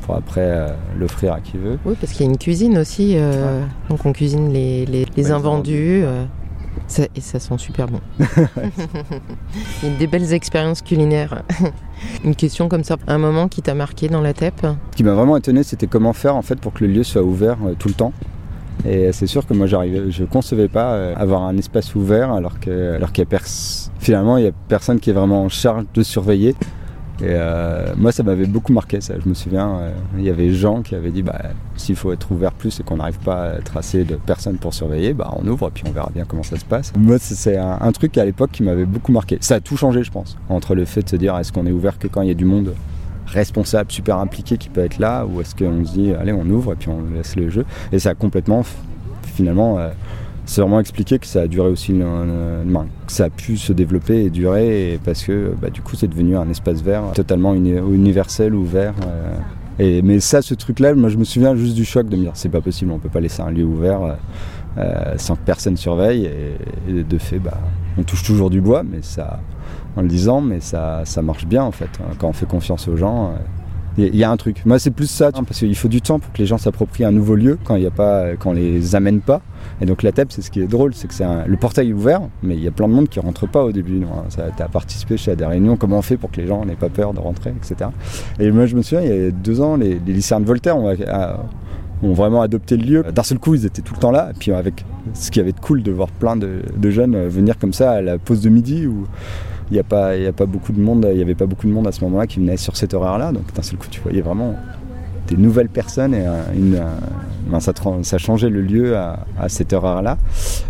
pour 0.06 0.16
après 0.16 0.40
euh, 0.42 0.68
l'offrir 0.98 1.32
à 1.34 1.40
qui 1.40 1.56
veut. 1.58 1.78
Oui, 1.84 1.94
parce 2.00 2.12
qu'il 2.12 2.26
y 2.26 2.28
a 2.28 2.32
une 2.32 2.38
cuisine 2.38 2.76
aussi. 2.78 3.14
euh, 3.16 3.62
Donc 3.88 4.04
on 4.04 4.12
cuisine 4.12 4.52
les, 4.52 4.84
les, 4.86 4.92
les 4.92 5.04
Ouais, 5.04 5.06
les 5.16 5.30
invendus. 5.30 6.04
Euh, 7.00 7.06
et 7.16 7.20
ça 7.20 7.38
sent 7.38 7.58
super 7.58 7.86
bon. 7.88 8.00
Des 9.98 10.06
belles 10.06 10.32
expériences 10.32 10.82
culinaires. 10.82 11.42
Une 12.24 12.34
question 12.34 12.68
comme 12.68 12.84
ça, 12.84 12.96
un 13.06 13.18
moment 13.18 13.48
qui 13.48 13.62
t'a 13.62 13.74
marqué 13.74 14.08
dans 14.08 14.20
la 14.20 14.32
TEP 14.32 14.66
Ce 14.92 14.96
qui 14.96 15.04
m'a 15.04 15.14
vraiment 15.14 15.36
étonné, 15.36 15.62
c'était 15.62 15.86
comment 15.86 16.12
faire 16.12 16.36
en 16.36 16.42
fait 16.42 16.56
pour 16.56 16.72
que 16.72 16.84
le 16.84 16.92
lieu 16.92 17.02
soit 17.02 17.22
ouvert 17.22 17.58
euh, 17.64 17.74
tout 17.78 17.88
le 17.88 17.94
temps. 17.94 18.12
Et 18.86 19.12
c'est 19.12 19.26
sûr 19.26 19.46
que 19.46 19.54
moi, 19.54 19.66
j'arrivais, 19.66 20.10
je 20.10 20.24
concevais 20.24 20.68
pas 20.68 20.94
euh, 20.94 21.14
avoir 21.16 21.42
un 21.42 21.56
espace 21.56 21.94
ouvert 21.94 22.32
alors 22.32 22.58
que, 22.58 22.94
alors 22.94 23.12
qu'il 23.12 23.24
y 23.24 23.34
a 23.34 23.40
finalement 23.98 24.36
il 24.38 24.44
y 24.44 24.48
a 24.48 24.52
personne 24.68 24.98
qui 24.98 25.10
est 25.10 25.12
vraiment 25.12 25.44
en 25.44 25.48
charge 25.48 25.84
de 25.94 26.02
surveiller. 26.02 26.56
Et 27.20 27.26
euh, 27.28 27.92
moi, 27.96 28.10
ça 28.10 28.22
m'avait 28.22 28.46
beaucoup 28.46 28.72
marqué. 28.72 29.00
Ça, 29.00 29.14
je 29.22 29.28
me 29.28 29.34
souviens, 29.34 29.76
euh, 29.78 29.92
il 30.16 30.24
y 30.24 30.30
avait 30.30 30.50
gens 30.52 30.82
qui 30.82 30.94
avaient 30.94 31.10
dit, 31.10 31.22
bah, 31.22 31.40
s'il 31.76 31.94
faut 31.94 32.12
être 32.12 32.32
ouvert 32.32 32.52
plus 32.52 32.80
et 32.80 32.82
qu'on 32.82 32.96
n'arrive 32.96 33.18
pas 33.18 33.52
à 33.52 33.78
assez 33.78 34.04
de 34.04 34.16
personnes 34.16 34.56
pour 34.56 34.74
surveiller, 34.74 35.12
bah, 35.12 35.32
on 35.36 35.46
ouvre 35.46 35.68
et 35.68 35.70
puis 35.72 35.84
on 35.86 35.92
verra 35.92 36.10
bien 36.12 36.24
comment 36.24 36.42
ça 36.42 36.58
se 36.58 36.64
passe. 36.64 36.92
Moi, 36.96 37.18
c'est- 37.18 37.56
un, 37.56 37.92
truc 37.92 38.16
à 38.16 38.24
l'époque 38.24 38.50
qui 38.52 38.62
m'avait 38.62 38.86
beaucoup 38.86 39.12
marqué. 39.12 39.38
Ça 39.40 39.56
a 39.56 39.60
tout 39.60 39.76
changé, 39.76 40.02
je 40.02 40.10
pense, 40.10 40.38
entre 40.48 40.74
le 40.74 40.84
fait 40.84 41.02
de 41.02 41.08
se 41.08 41.16
dire, 41.16 41.36
est-ce 41.38 41.52
qu'on 41.52 41.66
est 41.66 41.72
ouvert 41.72 41.98
que 41.98 42.08
quand 42.08 42.22
il 42.22 42.28
y 42.28 42.30
a 42.30 42.34
du 42.34 42.44
monde 42.44 42.74
responsable, 43.26 43.92
super 43.92 44.18
impliqué 44.18 44.56
qui 44.58 44.68
peut 44.68 44.82
être 44.82 44.98
là, 44.98 45.24
ou 45.26 45.40
est-ce 45.40 45.54
qu'on 45.54 45.84
se 45.84 45.92
dit, 45.92 46.12
allez, 46.12 46.32
on 46.32 46.46
ouvre 46.46 46.72
et 46.72 46.76
puis 46.76 46.88
on 46.88 47.14
laisse 47.14 47.36
le 47.36 47.50
jeu. 47.50 47.64
Et 47.92 47.98
ça 47.98 48.10
a 48.10 48.14
complètement, 48.14 48.62
finalement, 49.34 49.78
euh, 49.78 49.90
c'est 50.44 50.60
vraiment 50.60 50.80
expliqué 50.80 51.18
que 51.18 51.26
ça 51.26 51.42
a 51.42 51.46
duré 51.46 51.68
aussi, 51.68 51.92
que 51.94 53.12
ça 53.12 53.24
a 53.24 53.30
pu 53.30 53.56
se 53.56 53.72
développer 53.72 54.24
et 54.24 54.30
durer, 54.30 54.98
parce 55.04 55.22
que 55.24 55.54
bah, 55.60 55.70
du 55.70 55.80
coup, 55.82 55.96
c'est 55.96 56.08
devenu 56.08 56.36
un 56.36 56.48
espace 56.50 56.82
vert 56.82 57.04
totalement 57.14 57.54
uni- 57.54 57.70
universel, 57.78 58.54
ouvert. 58.54 58.94
euh, 59.80 60.00
mais 60.04 60.20
ça, 60.20 60.42
ce 60.42 60.54
truc-là, 60.54 60.94
moi, 60.94 61.08
je 61.08 61.16
me 61.16 61.24
souviens 61.24 61.54
juste 61.56 61.74
du 61.74 61.84
choc 61.84 62.08
de 62.08 62.16
me 62.16 62.22
dire, 62.22 62.32
c'est 62.34 62.48
pas 62.48 62.60
possible, 62.60 62.90
on 62.92 62.98
peut 62.98 63.08
pas 63.08 63.20
laisser 63.20 63.42
un 63.42 63.50
lieu 63.50 63.64
ouvert. 63.64 64.02
euh, 64.02 64.12
euh, 64.78 65.14
sans 65.18 65.36
que 65.36 65.42
personne 65.44 65.76
surveille 65.76 66.30
et, 66.88 67.02
de 67.02 67.18
fait 67.18 67.38
bah, 67.38 67.58
on 67.98 68.04
touche 68.04 68.22
toujours 68.22 68.48
du 68.48 68.62
bois 68.62 68.82
mais 68.82 69.00
ça 69.02 69.38
en 69.96 70.00
le 70.00 70.08
disant 70.08 70.40
mais 70.40 70.60
ça, 70.60 71.02
marche 71.22 71.44
bien 71.44 71.62
en 71.62 71.72
fait 71.72 71.90
hein. 72.00 72.14
quand 72.18 72.28
on 72.28 72.32
fait 72.32 72.46
confiance 72.46 72.88
aux 72.88 72.96
gens 72.96 73.34
il 73.98 74.16
y 74.16 74.24
a 74.24 74.30
un 74.30 74.36
truc 74.36 74.64
moi 74.64 74.78
c'est 74.78 74.90
plus 74.90 75.10
ça 75.10 75.30
parce 75.32 75.58
qu'il 75.58 75.76
faut 75.76 75.88
du 75.88 76.00
temps 76.00 76.18
pour 76.18 76.32
que 76.32 76.38
les 76.38 76.46
gens 76.46 76.58
s'approprient 76.58 77.04
un 77.04 77.12
nouveau 77.12 77.34
lieu 77.34 77.58
quand 77.64 77.76
il 77.76 77.82
y 77.82 77.86
a 77.86 77.90
pas 77.90 78.36
quand 78.38 78.50
on 78.50 78.54
les 78.54 78.94
amène 78.94 79.20
pas 79.20 79.42
et 79.80 79.86
donc 79.86 80.02
la 80.02 80.12
TEP 80.12 80.32
c'est 80.32 80.42
ce 80.42 80.50
qui 80.50 80.60
est 80.60 80.66
drôle 80.66 80.94
c'est 80.94 81.08
que 81.08 81.14
c'est 81.14 81.26
le 81.46 81.56
portail 81.56 81.90
est 81.90 81.92
ouvert 81.92 82.22
mais 82.42 82.54
il 82.54 82.62
y 82.62 82.68
a 82.68 82.70
plein 82.70 82.88
de 82.88 82.94
monde 82.94 83.08
qui 83.08 83.20
rentre 83.20 83.46
pas 83.46 83.64
au 83.64 83.72
début 83.72 84.02
tu 84.30 84.62
as 84.62 84.68
participé 84.68 85.16
chez 85.16 85.36
des 85.36 85.44
réunions 85.44 85.76
comment 85.76 85.98
on 85.98 86.02
fait 86.02 86.16
pour 86.16 86.30
que 86.30 86.40
les 86.40 86.46
gens 86.46 86.64
n'aient 86.64 86.74
pas 86.74 86.88
peur 86.88 87.12
de 87.12 87.20
rentrer 87.20 87.52
etc 87.56 87.90
et 88.40 88.50
moi 88.50 88.66
je 88.66 88.76
me 88.76 88.82
souviens 88.82 89.02
il 89.02 89.08
y 89.08 89.26
a 89.26 89.30
deux 89.30 89.60
ans 89.60 89.76
les, 89.76 89.98
lycéens 90.06 90.40
de 90.40 90.46
Voltaire 90.46 90.76
ont, 90.76 92.12
vraiment 92.12 92.42
adopté 92.42 92.76
le 92.76 92.84
lieu. 92.84 93.04
D'un 93.12 93.22
seul 93.22 93.38
coup, 93.38 93.54
ils 93.54 93.64
étaient 93.64 93.82
tout 93.82 93.94
le 93.94 94.00
temps 94.00 94.10
là. 94.10 94.30
Et 94.30 94.38
puis 94.38 94.52
avec 94.52 94.84
ce 95.14 95.30
qui 95.30 95.40
avait 95.40 95.52
de 95.52 95.60
cool 95.60 95.82
de 95.82 95.92
voir 95.92 96.08
plein 96.08 96.36
de, 96.36 96.62
jeunes 96.90 97.28
venir 97.28 97.58
comme 97.58 97.72
ça 97.72 97.92
à 97.92 98.02
la 98.02 98.18
pause 98.18 98.40
de 98.40 98.48
midi 98.48 98.86
il 99.72 99.76
n'y 99.76 99.80
a 99.80 99.84
pas, 99.84 100.16
il 100.18 100.22
y 100.22 100.26
a 100.26 100.32
pas 100.34 100.44
beaucoup 100.44 100.72
de 100.72 100.80
monde. 100.80 101.08
Il 101.10 101.18
y 101.18 101.22
avait 101.22 101.34
pas 101.34 101.46
beaucoup 101.46 101.66
de 101.66 101.72
monde 101.72 101.86
à 101.86 101.92
ce 101.92 102.04
moment-là 102.04 102.26
qui 102.26 102.40
venait 102.40 102.58
sur 102.58 102.76
cet 102.76 102.92
horaire-là. 102.92 103.32
Donc 103.32 103.52
d'un 103.54 103.62
seul 103.62 103.78
coup, 103.78 103.86
tu 103.90 104.02
voyais 104.02 104.20
vraiment 104.20 104.54
des 105.28 105.36
nouvelles 105.38 105.70
personnes 105.70 106.12
et 106.14 106.26
une, 106.54 106.76
un- 106.76 107.50
ben, 107.50 107.58
ça, 107.60 108.18
changeait 108.18 108.50
le 108.50 108.60
lieu 108.60 108.96
à, 108.98 109.20
à 109.40 109.48
cet 109.48 109.72
horaire-là. 109.72 110.18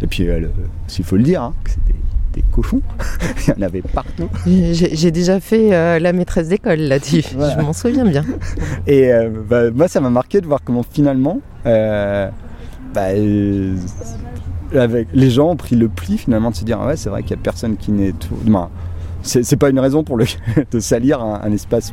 Et 0.02 0.06
puis, 0.06 0.28
euh, 0.28 0.46
s'il 0.86 1.04
faut 1.04 1.16
le 1.16 1.24
dire, 1.24 1.42
hein, 1.42 1.54
c'était 1.66 1.98
des 2.34 2.44
cochons. 2.52 2.80
Il 3.48 3.54
y 3.54 3.58
en 3.58 3.66
avait 3.66 3.82
partout. 3.82 4.28
J'ai 4.46 5.10
déjà 5.10 5.40
fait 5.40 5.74
euh, 5.74 5.98
la 5.98 6.12
maîtresse 6.12 6.46
d'école 6.48 6.78
là-dessus, 6.78 7.24
Voilà. 7.34 7.58
je 7.58 7.64
m'en 7.64 7.72
souviens 7.72 8.04
bien. 8.04 8.24
Et 8.86 9.12
euh, 9.12 9.30
bah, 9.50 9.70
moi, 9.72 9.88
ça 9.88 10.00
m'a 10.00 10.10
marqué 10.10 10.40
de 10.40 10.46
voir 10.46 10.60
comment 10.64 10.84
finalement, 10.88 11.40
euh, 11.66 12.28
bah, 12.94 13.08
euh, 13.16 13.74
avec, 14.74 15.08
les 15.12 15.30
gens 15.30 15.50
ont 15.50 15.56
pris 15.56 15.76
le 15.76 15.88
pli 15.88 16.16
finalement 16.18 16.50
de 16.50 16.56
se 16.56 16.64
dire 16.64 16.78
ah 16.80 16.86
ouais, 16.86 16.96
c'est 16.96 17.10
vrai 17.10 17.22
qu'il 17.22 17.36
n'y 17.36 17.40
a 17.40 17.44
personne 17.44 17.76
qui 17.76 17.90
n'est 17.92 18.12
tout. 18.12 18.36
C'est 19.22 19.56
pas 19.56 19.70
une 19.70 19.78
raison 19.78 20.04
pour 20.04 20.16
le, 20.16 20.26
de 20.70 20.80
salir 20.80 21.22
un, 21.22 21.52
espace, 21.52 21.92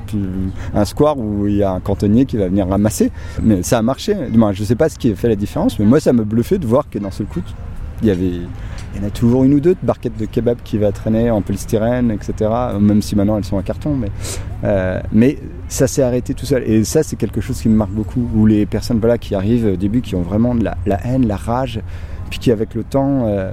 un 0.73 0.85
square 0.85 1.17
où 1.17 1.47
il 1.47 1.57
y 1.57 1.63
a 1.63 1.71
un 1.71 1.79
cantonnier 1.79 2.25
qui 2.25 2.37
va 2.37 2.47
venir 2.47 2.67
ramasser. 2.67 3.11
Mais 3.41 3.63
ça 3.63 3.77
a 3.77 3.81
marché. 3.81 4.15
Ben, 4.33 4.51
je 4.51 4.63
sais 4.63 4.75
pas 4.75 4.89
ce 4.89 4.97
qui 4.97 5.11
a 5.11 5.15
fait 5.15 5.29
la 5.29 5.35
différence, 5.35 5.79
mais 5.79 5.85
moi 5.85 5.99
ça 5.99 6.13
me 6.13 6.23
bluffait 6.23 6.57
de 6.57 6.67
voir 6.67 6.89
que 6.89 6.99
d'un 6.99 7.11
seul 7.11 7.27
coup, 7.27 7.41
il 8.01 8.07
y 8.07 8.11
avait. 8.11 8.41
En 8.99 9.05
a 9.05 9.11
toujours 9.11 9.43
une 9.43 9.53
ou 9.53 9.59
deux 9.59 9.75
de 9.75 9.79
barquettes 9.83 10.17
de 10.17 10.25
kebab 10.25 10.57
qui 10.63 10.79
va 10.79 10.91
traîner 10.91 11.29
en 11.29 11.41
polystyrène, 11.41 12.09
etc. 12.09 12.49
Même 12.79 13.03
si 13.03 13.15
maintenant 13.15 13.37
elles 13.37 13.45
sont 13.45 13.55
en 13.55 13.61
carton, 13.61 13.95
mais 13.95 14.09
euh, 14.63 14.99
mais 15.11 15.37
ça 15.67 15.87
s'est 15.87 16.01
arrêté 16.01 16.33
tout 16.33 16.47
seul. 16.47 16.63
Et 16.63 16.83
ça, 16.83 17.03
c'est 17.03 17.15
quelque 17.15 17.39
chose 17.39 17.61
qui 17.61 17.69
me 17.69 17.75
marque 17.75 17.91
beaucoup. 17.91 18.27
Où 18.35 18.45
les 18.47 18.65
personnes 18.65 18.99
voilà, 18.99 19.17
qui 19.17 19.35
arrivent 19.35 19.67
au 19.67 19.75
début, 19.75 20.01
qui 20.01 20.15
ont 20.15 20.23
vraiment 20.23 20.55
de 20.55 20.63
la, 20.63 20.75
la 20.87 21.05
haine, 21.05 21.27
la 21.27 21.37
rage, 21.37 21.81
puis 22.29 22.39
qui, 22.39 22.51
avec 22.51 22.73
le 22.73 22.83
temps, 22.83 23.27
euh, 23.27 23.51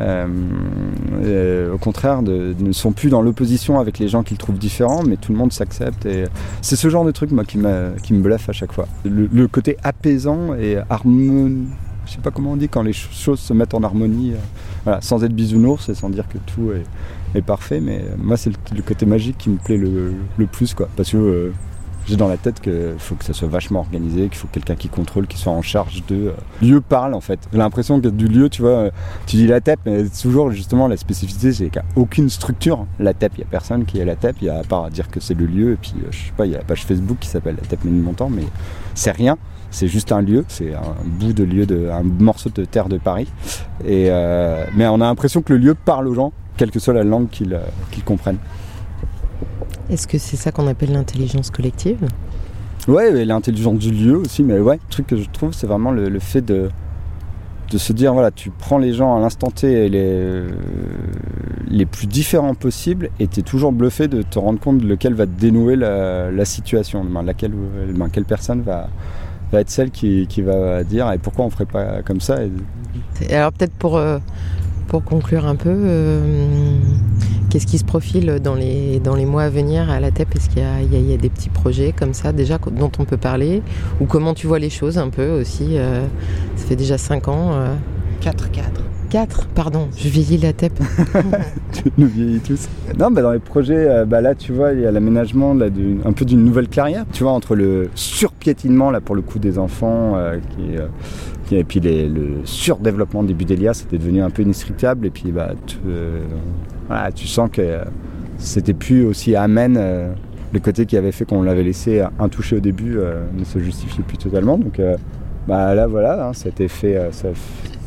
au 0.00 1.78
contraire, 1.78 2.22
de- 2.22 2.54
ne 2.58 2.72
sont 2.72 2.92
plus 2.92 3.10
dans 3.10 3.22
l'opposition 3.22 3.78
avec 3.80 3.98
les 3.98 4.08
gens 4.08 4.22
qu'ils 4.22 4.38
trouvent 4.38 4.58
différents, 4.58 5.02
mais 5.02 5.16
tout 5.16 5.32
le 5.32 5.38
monde 5.38 5.52
s'accepte. 5.52 6.06
Et 6.06 6.24
c'est 6.62 6.76
ce 6.76 6.88
genre 6.88 7.04
de 7.04 7.10
truc, 7.10 7.30
moi, 7.30 7.44
qui, 7.44 7.58
me 7.58 8.20
bluffe 8.20 8.48
à 8.48 8.52
chaque 8.52 8.72
fois. 8.72 8.86
Le, 9.04 9.46
côté 9.48 9.76
apaisant 9.82 10.54
et 10.54 10.78
harmonieux. 10.88 11.66
Je 12.06 12.12
sais 12.12 12.20
pas 12.20 12.30
comment 12.30 12.52
on 12.52 12.56
dit 12.56 12.68
quand 12.68 12.82
les 12.82 12.92
ch- 12.92 13.10
choses 13.12 13.38
se 13.38 13.52
mettent 13.52 13.74
en 13.74 13.82
harmonie, 13.82 14.32
euh, 14.86 14.96
sans 15.00 15.22
être 15.22 15.32
bisounours 15.32 15.88
et 15.88 15.94
sans 15.94 16.08
dire 16.10 16.24
que 16.28 16.38
tout 16.38 16.72
est, 17.34 17.42
parfait, 17.42 17.80
mais 17.80 17.98
euh, 17.98 18.16
moi 18.18 18.36
c'est 18.36 18.50
le, 18.74 18.82
côté 18.82 19.06
magique 19.06 19.38
qui 19.38 19.48
me 19.50 19.58
plaît 19.58 19.76
le, 19.76 20.12
plus 20.50 20.74
quoi. 20.74 20.88
Parce 20.96 21.10
que 21.12 21.16
euh, 21.16 21.52
j'ai 22.10 22.16
dans 22.16 22.28
la 22.28 22.36
tête 22.36 22.60
qu'il 22.60 22.96
faut 22.98 23.14
que 23.14 23.24
ça 23.24 23.32
soit 23.32 23.46
vachement 23.46 23.80
organisé, 23.80 24.22
qu'il 24.22 24.34
faut 24.34 24.48
quelqu'un 24.50 24.74
qui 24.74 24.88
contrôle, 24.88 25.28
qui 25.28 25.38
soit 25.38 25.52
en 25.52 25.62
charge 25.62 26.02
de. 26.08 26.28
euh, 26.28 26.32
lieu 26.60 26.80
parle 26.80 27.14
en 27.14 27.20
fait. 27.20 27.38
J'ai 27.52 27.58
l'impression 27.58 28.00
que 28.00 28.08
du 28.08 28.26
lieu, 28.26 28.48
tu 28.48 28.62
vois, 28.62 28.70
euh, 28.70 28.90
tu 29.26 29.36
dis 29.36 29.46
la 29.46 29.60
TEP, 29.60 29.78
mais 29.86 30.04
toujours 30.08 30.50
justement 30.50 30.88
la 30.88 30.96
spécificité 30.96 31.52
c'est 31.52 31.70
qu'il 31.70 31.80
n'y 31.80 31.88
a 31.88 32.00
aucune 32.00 32.28
structure. 32.28 32.86
La 32.98 33.14
TEP, 33.14 33.32
il 33.36 33.38
n'y 33.38 33.44
a 33.44 33.48
personne 33.48 33.84
qui 33.84 34.00
est 34.00 34.04
la 34.04 34.16
TEP, 34.16 34.36
il 34.42 34.46
y 34.46 34.50
a 34.50 34.58
à 34.58 34.64
part 34.64 34.90
dire 34.90 35.08
que 35.08 35.20
c'est 35.20 35.34
le 35.34 35.46
lieu, 35.46 35.72
et 35.72 35.76
puis 35.76 35.94
euh, 35.98 36.08
je 36.10 36.16
sais 36.16 36.32
pas, 36.36 36.46
il 36.46 36.52
y 36.52 36.54
a 36.56 36.58
la 36.58 36.64
page 36.64 36.84
Facebook 36.84 37.18
qui 37.20 37.28
s'appelle 37.28 37.56
la 37.60 37.66
TEP 37.66 37.84
Ménilmontant, 37.84 38.28
mais 38.28 38.44
c'est 38.94 39.12
rien. 39.12 39.38
C'est 39.70 39.86
juste 39.86 40.10
un 40.10 40.20
lieu, 40.20 40.44
c'est 40.48 40.74
un 40.74 40.96
bout 41.04 41.32
de 41.32 41.44
lieu, 41.44 41.64
de, 41.64 41.90
un 41.90 42.02
morceau 42.02 42.50
de 42.52 42.64
terre 42.64 42.88
de 42.88 42.98
Paris. 42.98 43.28
Et, 43.86 44.10
mais 44.74 44.88
on 44.88 44.96
a 44.96 45.04
l'impression 45.04 45.42
que 45.42 45.52
le 45.52 45.60
lieu 45.60 45.76
parle 45.76 46.08
aux 46.08 46.14
gens, 46.14 46.32
quelle 46.56 46.72
que 46.72 46.80
soit 46.80 46.92
la 46.92 47.04
langue 47.04 47.28
qu'ils 47.28 47.56
qu'ils 47.92 48.02
comprennent. 48.02 48.38
Est-ce 49.90 50.06
que 50.06 50.18
c'est 50.18 50.36
ça 50.36 50.52
qu'on 50.52 50.66
appelle 50.68 50.92
l'intelligence 50.92 51.50
collective? 51.50 52.06
Ouais, 52.88 53.24
l'intelligence 53.24 53.78
du 53.78 53.90
lieu 53.90 54.16
aussi, 54.16 54.42
mais 54.42 54.58
ouais, 54.58 54.76
le 54.76 54.90
truc 54.90 55.06
que 55.08 55.16
je 55.16 55.28
trouve, 55.30 55.52
c'est 55.52 55.66
vraiment 55.66 55.90
le, 55.90 56.08
le 56.08 56.18
fait 56.18 56.40
de, 56.42 56.70
de 57.70 57.78
se 57.78 57.92
dire, 57.92 58.12
voilà, 58.14 58.30
tu 58.30 58.50
prends 58.50 58.78
les 58.78 58.92
gens 58.94 59.16
à 59.16 59.20
l'instant 59.20 59.50
T 59.50 59.88
les, 59.88 60.42
les 61.68 61.86
plus 61.86 62.06
différents 62.06 62.54
possibles, 62.54 63.10
et 63.20 63.26
tu 63.26 63.40
es 63.40 63.42
toujours 63.42 63.72
bluffé 63.72 64.08
de 64.08 64.22
te 64.22 64.38
rendre 64.38 64.58
compte 64.60 64.78
de 64.78 64.86
lequel 64.86 65.14
va 65.14 65.26
dénouer 65.26 65.76
la, 65.76 66.30
la 66.30 66.44
situation, 66.44 67.04
ben, 67.04 67.22
laquelle, 67.22 67.52
ben, 67.94 68.08
quelle 68.08 68.24
personne 68.24 68.62
va, 68.62 68.88
va 69.52 69.60
être 69.60 69.70
celle 69.70 69.90
qui, 69.90 70.26
qui 70.28 70.40
va 70.42 70.82
dire, 70.84 71.10
et 71.12 71.18
pourquoi 71.18 71.44
on 71.44 71.50
ferait 71.50 71.66
pas 71.66 72.02
comme 72.02 72.20
ça 72.20 72.42
et- 72.44 72.50
Et 73.28 73.34
Alors 73.36 73.52
peut-être 73.52 73.74
pour, 73.74 73.96
euh, 73.98 74.18
pour 74.88 75.04
conclure 75.04 75.46
un 75.46 75.54
peu, 75.56 75.68
euh, 75.70 76.22
qu'est-ce 77.50 77.66
qui 77.66 77.78
se 77.78 77.84
profile 77.84 78.38
dans 78.42 78.54
les, 78.54 79.00
dans 79.00 79.14
les 79.14 79.26
mois 79.26 79.42
à 79.42 79.48
venir 79.50 79.90
à 79.90 80.00
la 80.00 80.10
TEP? 80.10 80.34
Est-ce 80.36 80.48
qu'il 80.48 80.60
y 80.60 80.64
a, 80.64 80.80
il 80.82 80.92
y 80.92 80.96
a- 80.96 81.00
il 81.00 81.10
y 81.10 81.14
a 81.14 81.16
des 81.16 81.28
petits 81.30 81.50
projets 81.50 81.92
comme 81.92 82.14
ça 82.14 82.32
déjà 82.32 82.58
dont 82.70 82.90
on 82.98 83.04
peut 83.04 83.16
parler? 83.16 83.62
Ou 84.00 84.06
comment 84.06 84.34
tu 84.34 84.46
vois 84.46 84.58
les 84.58 84.70
choses 84.70 84.96
un 84.98 85.10
peu 85.10 85.28
aussi 85.40 85.76
euh, 85.78 86.02
Ça 86.56 86.66
fait 86.66 86.76
déjà 86.76 86.96
5 86.96 87.28
ans. 87.28 87.50
4, 88.20 88.50
4. 88.50 88.66
4, 89.10 89.46
pardon, 89.56 89.88
je 89.96 90.08
vieillis 90.08 90.38
la 90.38 90.52
TEP. 90.52 90.72
tu 91.72 91.82
nous 91.98 92.06
vieillis 92.06 92.38
tous. 92.38 92.68
Non, 92.96 93.10
bah 93.10 93.22
dans 93.22 93.32
les 93.32 93.40
projets, 93.40 93.88
euh, 93.88 94.04
bah 94.04 94.20
là, 94.20 94.36
tu 94.36 94.52
vois, 94.52 94.72
il 94.72 94.80
y 94.82 94.86
a 94.86 94.92
l'aménagement 94.92 95.52
là, 95.52 95.68
d'une- 95.68 96.00
un 96.04 96.12
peu 96.12 96.24
d'une 96.24 96.44
nouvelle 96.44 96.68
clairière. 96.68 97.04
Tu 97.12 97.24
vois, 97.24 97.32
entre 97.32 97.56
le 97.56 97.90
surpiétinement, 97.96 98.92
là, 98.92 99.00
pour 99.00 99.16
le 99.16 99.22
coup, 99.22 99.40
des 99.40 99.58
enfants, 99.58 100.12
euh, 100.14 100.36
qui, 100.38 100.76
euh, 100.76 100.86
qui- 101.39 101.39
et 101.52 101.64
puis 101.64 101.80
le 101.80 102.44
surdéveloppement 102.44 103.22
des 103.22 103.34
Budélias, 103.34 103.74
c'était 103.74 103.98
devenu 103.98 104.22
un 104.22 104.30
peu 104.30 104.42
inescritable. 104.42 105.06
Et 105.06 105.10
puis, 105.10 105.32
bah, 105.32 105.50
tu, 105.66 105.76
euh, 105.88 106.20
tu 107.14 107.26
sens 107.26 107.50
que 107.52 107.60
euh, 107.60 107.84
c'était 108.38 108.74
plus 108.74 109.04
aussi 109.04 109.36
amène. 109.36 109.76
euh, 109.78 110.12
le 110.52 110.58
côté 110.58 110.84
qui 110.84 110.96
avait 110.96 111.12
fait 111.12 111.24
qu'on 111.24 111.42
l'avait 111.42 111.62
laissé 111.62 112.02
intouché 112.18 112.56
au 112.56 112.60
début 112.60 112.98
ne 113.38 113.44
se 113.44 113.60
justifiait 113.60 114.02
plus 114.02 114.18
totalement. 114.18 114.58
Donc, 114.58 114.80
bah 115.46 115.74
là, 115.74 115.86
voilà, 115.86 116.28
hein, 116.28 116.32
été 116.46 116.68
fait. 116.68 116.96
euh, 116.96 117.10
ça, 117.12 117.28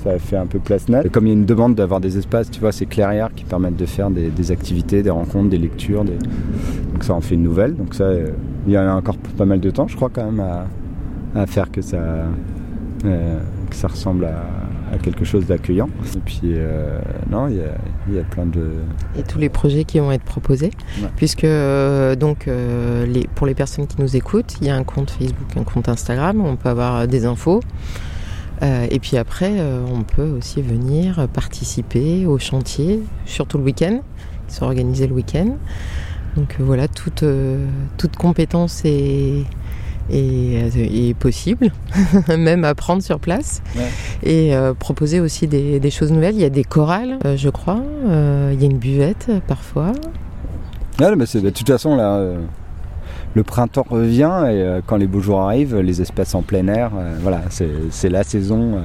a 0.09 0.19
fait 0.19 0.35
un 0.35 0.47
peu 0.47 0.59
place 0.59 0.89
nette. 0.89 1.05
Et 1.05 1.09
comme 1.09 1.27
il 1.27 1.29
y 1.29 1.31
a 1.31 1.35
une 1.35 1.45
demande 1.45 1.75
d'avoir 1.75 2.01
des 2.01 2.17
espaces, 2.17 2.51
tu 2.51 2.59
vois, 2.59 2.73
ces 2.73 2.85
clairières 2.85 3.33
qui 3.33 3.45
permettent 3.45 3.77
de 3.77 3.85
faire 3.85 4.09
des, 4.09 4.51
activités, 4.51 5.01
des 5.01 5.09
rencontres, 5.09 5.49
des 5.49 5.57
lectures. 5.57 6.03
Donc 6.03 7.03
ça 7.03 7.13
en 7.13 7.21
fait 7.21 7.35
une 7.35 7.43
nouvelle. 7.43 7.75
Donc 7.75 7.93
ça, 7.93 8.11
il 8.67 8.73
y 8.73 8.77
en 8.77 8.81
a 8.81 8.93
encore 8.93 9.15
pas 9.15 9.45
mal 9.45 9.61
de 9.61 9.69
temps, 9.69 9.87
je 9.87 9.95
crois, 9.95 10.09
quand 10.11 10.29
même, 10.29 10.43
à, 11.35 11.45
faire 11.45 11.71
que 11.71 11.81
ça, 11.81 11.99
que 13.03 13.75
ça 13.75 13.87
ressemble 13.87 14.25
à, 14.25 14.45
à 14.93 14.97
quelque 14.97 15.25
chose 15.25 15.45
d'accueillant. 15.45 15.89
Et 16.15 16.19
puis, 16.19 16.39
euh, 16.45 16.99
non, 17.29 17.47
il 17.47 17.57
y 17.57 17.61
a, 17.61 17.75
il 18.07 18.15
y 18.15 18.19
a 18.19 18.23
plein 18.23 18.45
de... 18.45 18.69
et 19.17 19.23
tous 19.23 19.39
les 19.39 19.49
projets 19.49 19.83
qui 19.83 19.99
vont 19.99 20.11
être 20.11 20.23
proposés. 20.23 20.71
Ouais. 21.01 21.09
Puisque 21.15 21.43
euh, 21.43 22.15
donc 22.15 22.47
euh, 22.47 23.05
les, 23.05 23.27
pour 23.35 23.45
les 23.45 23.55
personnes 23.55 23.87
qui 23.87 23.99
nous 23.99 24.15
écoutent, 24.15 24.55
il 24.61 24.67
y 24.67 24.69
a 24.69 24.75
un 24.75 24.83
compte 24.83 25.11
Facebook, 25.11 25.57
un 25.57 25.63
compte 25.63 25.89
Instagram, 25.89 26.39
où 26.41 26.45
on 26.45 26.55
peut 26.55 26.69
avoir 26.69 26.95
euh, 26.95 27.05
des 27.05 27.25
infos. 27.25 27.59
Euh, 28.61 28.87
et 28.89 28.99
puis 28.99 29.17
après, 29.17 29.59
euh, 29.59 29.81
on 29.93 30.03
peut 30.03 30.29
aussi 30.37 30.61
venir 30.61 31.27
participer 31.33 32.25
au 32.25 32.37
chantier, 32.37 33.01
surtout 33.25 33.57
le 33.57 33.65
week-end, 33.65 34.01
qui 34.47 34.55
sont 34.55 34.65
organisés 34.65 35.07
le 35.07 35.13
week-end. 35.13 35.57
Donc 36.37 36.55
euh, 36.59 36.63
voilà, 36.63 36.87
toute, 36.87 37.23
euh, 37.23 37.65
toute 37.97 38.15
compétence 38.15 38.83
est, 38.85 39.43
est, 40.09 40.77
est 40.77 41.13
possible, 41.13 41.71
même 42.37 42.63
apprendre 42.65 43.01
sur 43.01 43.19
place. 43.19 43.61
Ouais. 43.75 43.81
Et 44.23 44.55
euh, 44.55 44.73
proposer 44.73 45.19
aussi 45.19 45.47
des, 45.47 45.79
des 45.79 45.91
choses 45.91 46.11
nouvelles. 46.11 46.35
Il 46.35 46.41
y 46.41 46.45
a 46.45 46.49
des 46.49 46.63
chorales, 46.63 47.17
euh, 47.25 47.37
je 47.37 47.49
crois. 47.49 47.81
Euh, 48.07 48.51
il 48.53 48.61
y 48.61 48.63
a 48.63 48.69
une 48.69 48.77
buvette 48.77 49.27
euh, 49.29 49.39
parfois. 49.47 49.93
Ouais, 50.99 51.15
mais 51.15 51.25
c'est- 51.25 51.41
de 51.41 51.49
toute 51.49 51.67
façon, 51.67 51.95
là, 51.95 52.15
euh, 52.17 52.37
le 53.35 53.43
printemps 53.43 53.85
revient 53.89 54.43
et 54.45 54.61
euh, 54.61 54.81
quand 54.85 54.97
les 54.97 55.07
beaux 55.07 55.21
jours 55.21 55.41
arrivent, 55.41 55.77
les 55.79 56.01
espaces 56.01 56.35
en 56.35 56.41
plein 56.43 56.67
air, 56.67 56.91
euh, 56.95 57.15
voilà, 57.21 57.41
c'est 57.49 58.09
la 58.09 58.23
saison 58.23 58.79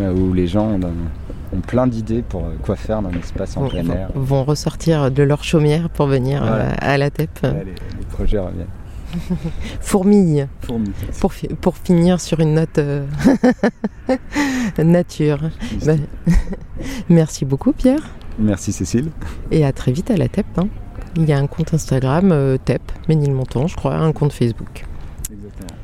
euh, 0.00 0.12
où 0.14 0.32
les 0.32 0.46
gens 0.46 0.68
ont, 0.72 1.60
plein 1.66 1.86
d'idées 1.86 2.22
pour 2.22 2.42
euh, 2.44 2.54
quoi 2.62 2.76
faire 2.76 3.00
dans 3.02 3.10
l'espace 3.10 3.56
en 3.56 3.62
Vont, 3.62 3.68
plein 3.68 3.88
air. 3.90 4.08
vont- 4.14 4.20
vont 4.22 4.44
ressortir 4.44 5.10
de 5.10 5.22
leur 5.22 5.42
chaumière 5.44 5.88
pour 5.90 6.06
venir 6.06 6.40
Voilà. 6.46 6.64
euh, 6.64 6.72
à 6.78 6.96
la 6.98 7.10
TEP. 7.10 7.38
Les 7.42 8.04
projets 8.10 8.38
reviennent. 8.38 8.66
Fourmille. 9.80 10.48
Pour, 11.20 11.32
fi- 11.32 11.48
pour 11.48 11.76
finir 11.76 12.20
sur 12.20 12.40
une 12.40 12.54
note 12.54 12.78
euh, 12.78 13.04
nature. 14.78 15.38
Ben, 15.84 16.00
merci 17.08 17.44
beaucoup 17.44 17.72
Pierre 17.72 18.00
Merci 18.38 18.72
Cécile. 18.72 19.10
et 19.50 19.64
à 19.64 19.72
très 19.72 19.92
vite 19.92 20.10
à 20.10 20.16
la 20.16 20.28
TEP. 20.28 20.46
hein. 20.58 20.68
Il 21.16 21.24
y 21.24 21.32
a 21.32 21.38
un 21.38 21.46
compte 21.46 21.72
Instagram 21.72 22.30
euh, 22.32 22.58
TEP, 22.62 22.82
Ménilmontant 23.08 23.66
je 23.66 23.76
crois, 23.76 23.94
un 23.96 24.12
compte 24.12 24.32
Facebook. 24.32 24.84
Exactement. 25.32 25.80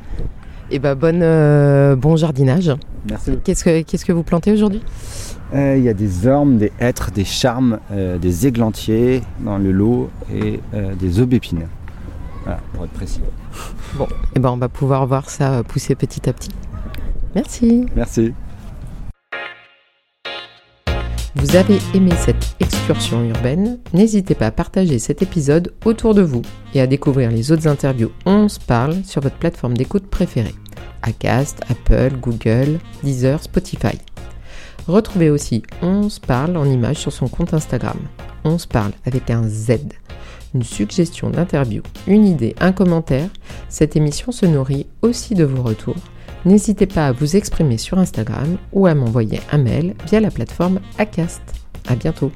Et 0.70 0.78
ben 0.78 0.94
bonne, 0.94 1.20
euh, 1.22 1.96
bon 1.96 2.16
jardinage. 2.16 2.70
Merci. 3.08 3.32
Qu'est-ce 3.44 3.64
que, 3.64 3.82
qu'est-ce 3.82 4.04
que 4.04 4.12
vous 4.12 4.22
plantez 4.22 4.52
aujourd'hui? 4.52 4.82
Euh, 5.54 5.76
Il 5.76 5.84
y 5.84 5.88
a 5.88 5.94
des 5.94 6.26
ormes, 6.26 6.56
des 6.58 6.72
hêtres, 6.80 7.10
des 7.10 7.24
charmes, 7.24 7.78
euh, 7.90 8.16
des 8.18 8.46
églantiers 8.46 9.22
dans 9.40 9.58
le 9.58 9.70
lot 9.72 10.10
et 10.32 10.60
euh, 10.74 10.94
des 10.94 11.20
aubépines. 11.20 11.66
Voilà, 12.44 12.60
pour 12.72 12.84
être 12.84 12.92
précis. 12.92 13.20
Et 14.34 14.38
ben 14.40 14.50
on 14.50 14.56
va 14.56 14.68
pouvoir 14.68 15.06
voir 15.06 15.30
ça 15.30 15.62
pousser 15.62 15.94
petit 15.94 16.28
à 16.28 16.32
petit. 16.32 16.50
Merci. 17.34 17.86
Merci. 17.94 18.34
Vous 21.34 21.56
avez 21.56 21.78
aimé 21.94 22.10
cette 22.18 22.56
excursion 22.60 23.24
urbaine? 23.24 23.78
N'hésitez 23.94 24.34
pas 24.34 24.46
à 24.46 24.50
partager 24.50 24.98
cet 24.98 25.22
épisode 25.22 25.72
autour 25.84 26.14
de 26.14 26.22
vous 26.22 26.42
et 26.74 26.80
à 26.80 26.86
découvrir 26.86 27.30
les 27.30 27.50
autres 27.50 27.66
interviews 27.66 28.12
On 28.26 28.48
se 28.48 28.60
parle 28.60 29.02
sur 29.04 29.22
votre 29.22 29.36
plateforme 29.36 29.76
d'écoute 29.76 30.08
préférée. 30.08 30.54
Acast, 31.02 31.60
Apple, 31.68 32.16
Google, 32.20 32.78
Deezer, 33.02 33.42
Spotify. 33.42 33.98
Retrouvez 34.86 35.30
aussi 35.30 35.62
On 35.80 36.08
se 36.08 36.20
parle 36.20 36.56
en 36.56 36.64
image 36.64 36.96
sur 36.96 37.12
son 37.12 37.28
compte 37.28 37.54
Instagram. 37.54 37.98
On 38.44 38.58
se 38.58 38.66
parle 38.66 38.92
avec 39.06 39.30
un 39.30 39.42
Z. 39.48 39.78
Une 40.54 40.62
suggestion 40.62 41.30
d'interview, 41.30 41.82
une 42.06 42.26
idée, 42.26 42.54
un 42.60 42.72
commentaire. 42.72 43.28
Cette 43.68 43.96
émission 43.96 44.32
se 44.32 44.46
nourrit 44.46 44.86
aussi 45.00 45.34
de 45.34 45.44
vos 45.44 45.62
retours. 45.62 45.96
N'hésitez 46.44 46.86
pas 46.86 47.06
à 47.06 47.12
vous 47.12 47.36
exprimer 47.36 47.78
sur 47.78 47.98
Instagram 47.98 48.58
ou 48.72 48.86
à 48.86 48.94
m'envoyer 48.94 49.40
un 49.50 49.58
mail 49.58 49.94
via 50.06 50.20
la 50.20 50.30
plateforme 50.30 50.80
Acast. 50.98 51.42
À 51.88 51.94
bientôt. 51.94 52.32